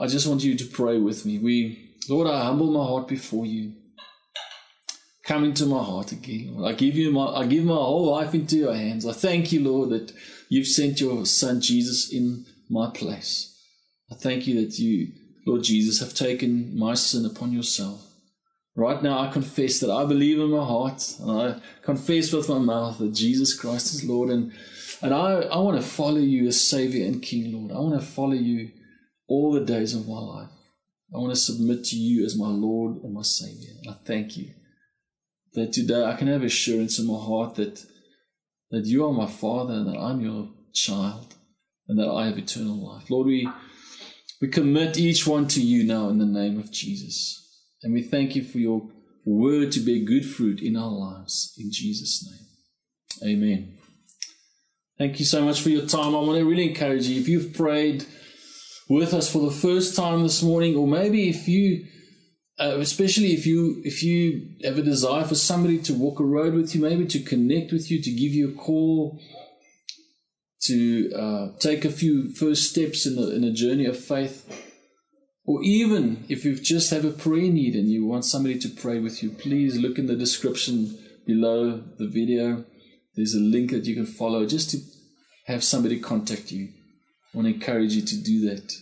I 0.00 0.06
just 0.06 0.28
want 0.28 0.44
you 0.44 0.54
to 0.54 0.64
pray 0.64 0.98
with 0.98 1.26
me. 1.26 1.38
We 1.38 1.94
Lord, 2.08 2.28
I 2.28 2.44
humble 2.44 2.70
my 2.70 2.84
heart 2.84 3.08
before 3.08 3.46
you 3.46 3.72
come 5.28 5.44
into 5.44 5.66
my 5.66 5.84
heart 5.84 6.10
again. 6.10 6.56
I 6.64 6.72
give 6.72 6.96
you 6.96 7.12
my 7.12 7.26
I 7.26 7.46
give 7.46 7.64
my 7.64 7.74
whole 7.74 8.10
life 8.10 8.34
into 8.34 8.56
your 8.56 8.74
hands. 8.74 9.04
I 9.06 9.12
thank 9.12 9.52
you, 9.52 9.60
Lord, 9.62 9.90
that 9.90 10.12
you've 10.48 10.66
sent 10.66 11.02
your 11.02 11.26
son 11.26 11.60
Jesus 11.60 12.10
in 12.10 12.46
my 12.70 12.90
place. 12.90 13.54
I 14.10 14.14
thank 14.14 14.46
you 14.46 14.54
that 14.62 14.78
you, 14.78 15.12
Lord 15.46 15.64
Jesus, 15.64 16.00
have 16.00 16.14
taken 16.14 16.76
my 16.76 16.94
sin 16.94 17.26
upon 17.26 17.52
yourself. 17.52 18.06
Right 18.74 19.02
now, 19.02 19.18
I 19.18 19.30
confess 19.30 19.80
that 19.80 19.90
I 19.90 20.06
believe 20.06 20.40
in 20.40 20.50
my 20.50 20.64
heart 20.64 21.02
and 21.20 21.30
I 21.30 21.60
confess 21.82 22.32
with 22.32 22.48
my 22.48 22.58
mouth 22.58 22.96
that 22.98 23.12
Jesus 23.12 23.54
Christ 23.54 23.92
is 23.92 24.04
Lord. 24.04 24.30
And, 24.30 24.52
and 25.02 25.12
I, 25.12 25.42
I 25.42 25.58
want 25.58 25.76
to 25.76 25.86
follow 25.86 26.20
you 26.34 26.46
as 26.46 26.60
Savior 26.60 27.04
and 27.04 27.20
King, 27.20 27.52
Lord. 27.52 27.72
I 27.72 27.80
want 27.80 28.00
to 28.00 28.06
follow 28.06 28.38
you 28.50 28.70
all 29.26 29.52
the 29.52 29.64
days 29.64 29.94
of 29.94 30.08
my 30.08 30.20
life. 30.20 30.56
I 31.14 31.18
want 31.18 31.34
to 31.34 31.40
submit 31.40 31.84
to 31.86 31.96
you 31.96 32.24
as 32.24 32.38
my 32.38 32.48
Lord 32.48 33.02
and 33.02 33.12
my 33.12 33.22
Savior. 33.22 33.74
I 33.90 33.94
thank 34.06 34.36
you 34.36 34.54
that 35.54 35.72
today 35.72 36.04
I 36.04 36.16
can 36.16 36.28
have 36.28 36.42
assurance 36.42 36.98
in 36.98 37.06
my 37.06 37.18
heart 37.18 37.54
that 37.56 37.84
that 38.70 38.84
you 38.84 39.06
are 39.06 39.12
my 39.12 39.26
Father 39.26 39.74
and 39.74 39.88
that 39.88 39.98
I'm 39.98 40.20
your 40.20 40.50
child 40.74 41.34
and 41.88 41.98
that 41.98 42.10
I 42.10 42.26
have 42.26 42.38
eternal 42.38 42.94
life. 42.94 43.10
Lord, 43.10 43.26
we 43.26 43.48
we 44.40 44.48
commit 44.48 44.98
each 44.98 45.26
one 45.26 45.48
to 45.48 45.60
you 45.60 45.84
now 45.84 46.08
in 46.08 46.18
the 46.18 46.26
name 46.26 46.58
of 46.58 46.70
Jesus. 46.70 47.44
And 47.82 47.92
we 47.92 48.02
thank 48.02 48.36
you 48.36 48.44
for 48.44 48.58
your 48.58 48.88
word 49.24 49.72
to 49.72 49.80
bear 49.80 50.04
good 50.04 50.24
fruit 50.24 50.60
in 50.60 50.76
our 50.76 50.90
lives. 50.90 51.54
In 51.58 51.70
Jesus' 51.72 52.26
name. 52.28 53.32
Amen. 53.32 53.78
Thank 54.96 55.18
you 55.20 55.24
so 55.24 55.44
much 55.44 55.60
for 55.60 55.70
your 55.70 55.86
time. 55.86 56.14
I 56.14 56.20
want 56.20 56.38
to 56.38 56.44
really 56.44 56.68
encourage 56.68 57.06
you. 57.06 57.20
If 57.20 57.28
you've 57.28 57.54
prayed 57.54 58.04
with 58.88 59.14
us 59.14 59.30
for 59.30 59.40
the 59.40 59.50
first 59.50 59.94
time 59.94 60.22
this 60.22 60.42
morning, 60.42 60.76
or 60.76 60.86
maybe 60.86 61.28
if 61.28 61.46
you 61.46 61.86
uh, 62.60 62.78
especially 62.78 63.32
if 63.32 63.46
you 63.46 63.80
if 63.84 64.02
you 64.02 64.50
have 64.64 64.78
a 64.78 64.82
desire 64.82 65.24
for 65.24 65.36
somebody 65.36 65.78
to 65.78 65.94
walk 65.94 66.18
a 66.18 66.24
road 66.24 66.54
with 66.54 66.74
you, 66.74 66.80
maybe 66.80 67.06
to 67.06 67.20
connect 67.20 67.72
with 67.72 67.90
you, 67.90 68.02
to 68.02 68.10
give 68.10 68.32
you 68.32 68.50
a 68.50 68.54
call, 68.54 69.20
to 70.62 71.12
uh, 71.14 71.48
take 71.60 71.84
a 71.84 71.90
few 71.90 72.32
first 72.34 72.68
steps 72.68 73.06
in 73.06 73.16
a, 73.16 73.28
in 73.30 73.44
a 73.44 73.52
journey 73.52 73.86
of 73.86 73.98
faith, 73.98 74.44
or 75.44 75.62
even 75.62 76.24
if 76.28 76.44
you 76.44 76.56
just 76.56 76.90
have 76.90 77.04
a 77.04 77.10
prayer 77.10 77.50
need 77.50 77.74
and 77.74 77.88
you 77.88 78.04
want 78.04 78.24
somebody 78.24 78.58
to 78.58 78.68
pray 78.68 78.98
with 78.98 79.22
you, 79.22 79.30
please 79.30 79.78
look 79.78 79.98
in 79.98 80.06
the 80.06 80.16
description 80.16 80.98
below 81.26 81.82
the 81.98 82.08
video. 82.08 82.64
There's 83.14 83.34
a 83.34 83.40
link 83.40 83.70
that 83.70 83.84
you 83.84 83.94
can 83.94 84.06
follow 84.06 84.46
just 84.46 84.70
to 84.70 84.78
have 85.46 85.62
somebody 85.62 86.00
contact 86.00 86.50
you. 86.50 86.68
I 87.32 87.36
want 87.36 87.48
to 87.48 87.54
encourage 87.54 87.92
you 87.92 88.02
to 88.02 88.16
do 88.16 88.48
that. 88.50 88.72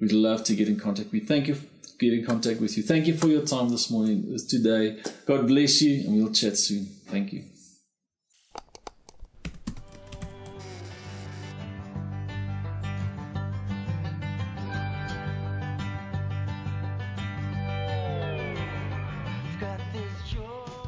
We'd 0.00 0.12
love 0.12 0.44
to 0.44 0.54
get 0.54 0.68
in 0.68 0.78
contact. 0.78 1.12
We 1.12 1.20
thank 1.20 1.48
you 1.48 1.56
get 1.98 2.12
in 2.12 2.24
contact 2.24 2.60
with 2.60 2.76
you. 2.76 2.82
Thank 2.82 3.06
you 3.06 3.16
for 3.16 3.28
your 3.28 3.42
time 3.42 3.68
this 3.70 3.90
morning, 3.90 4.30
this 4.30 4.44
today. 4.44 5.00
God 5.26 5.46
bless 5.46 5.82
you, 5.82 6.06
and 6.06 6.16
we'll 6.16 6.32
chat 6.32 6.56
soon. 6.56 6.86
Thank 7.06 7.32
you. 7.32 7.44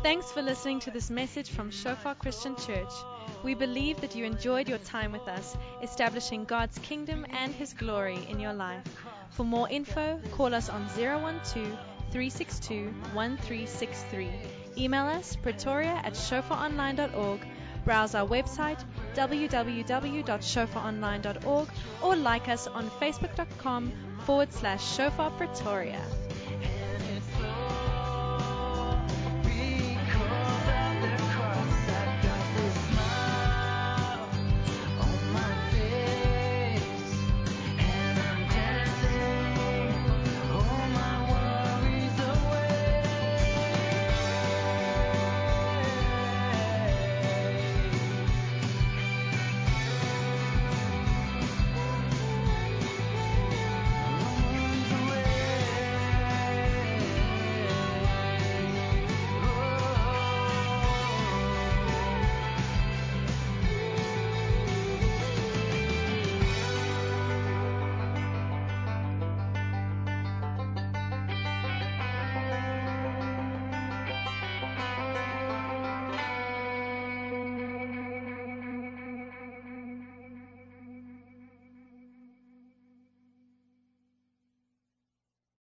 Thanks 0.02 0.32
for 0.32 0.42
listening 0.42 0.80
to 0.80 0.90
this 0.90 1.10
message 1.10 1.50
from 1.50 1.70
Shofar 1.70 2.14
Christian 2.14 2.56
Church. 2.56 2.92
We 3.44 3.54
believe 3.54 4.00
that 4.00 4.16
you 4.16 4.24
enjoyed 4.24 4.68
your 4.68 4.78
time 4.78 5.12
with 5.12 5.28
us, 5.28 5.56
establishing 5.82 6.44
God's 6.44 6.78
kingdom 6.78 7.26
and 7.30 7.54
His 7.54 7.72
glory 7.72 8.26
in 8.28 8.40
your 8.40 8.52
life. 8.52 8.84
For 9.30 9.44
more 9.44 9.68
info, 9.68 10.20
call 10.32 10.54
us 10.54 10.68
on 10.68 10.88
012 10.96 11.78
362 12.10 12.86
1363 13.14 14.28
Email 14.76 15.06
us 15.06 15.36
pretoria 15.36 16.00
at 16.04 16.12
shofaronline.org, 16.14 17.40
browse 17.84 18.14
our 18.14 18.26
website 18.26 18.84
www.shofaronline.org, 19.14 21.68
or 22.02 22.16
like 22.16 22.48
us 22.48 22.66
on 22.66 22.90
facebook.com 22.90 23.92
forward 24.20 24.50
slash 24.52 24.96
shofar 24.96 25.30
pretoria. 25.32 26.02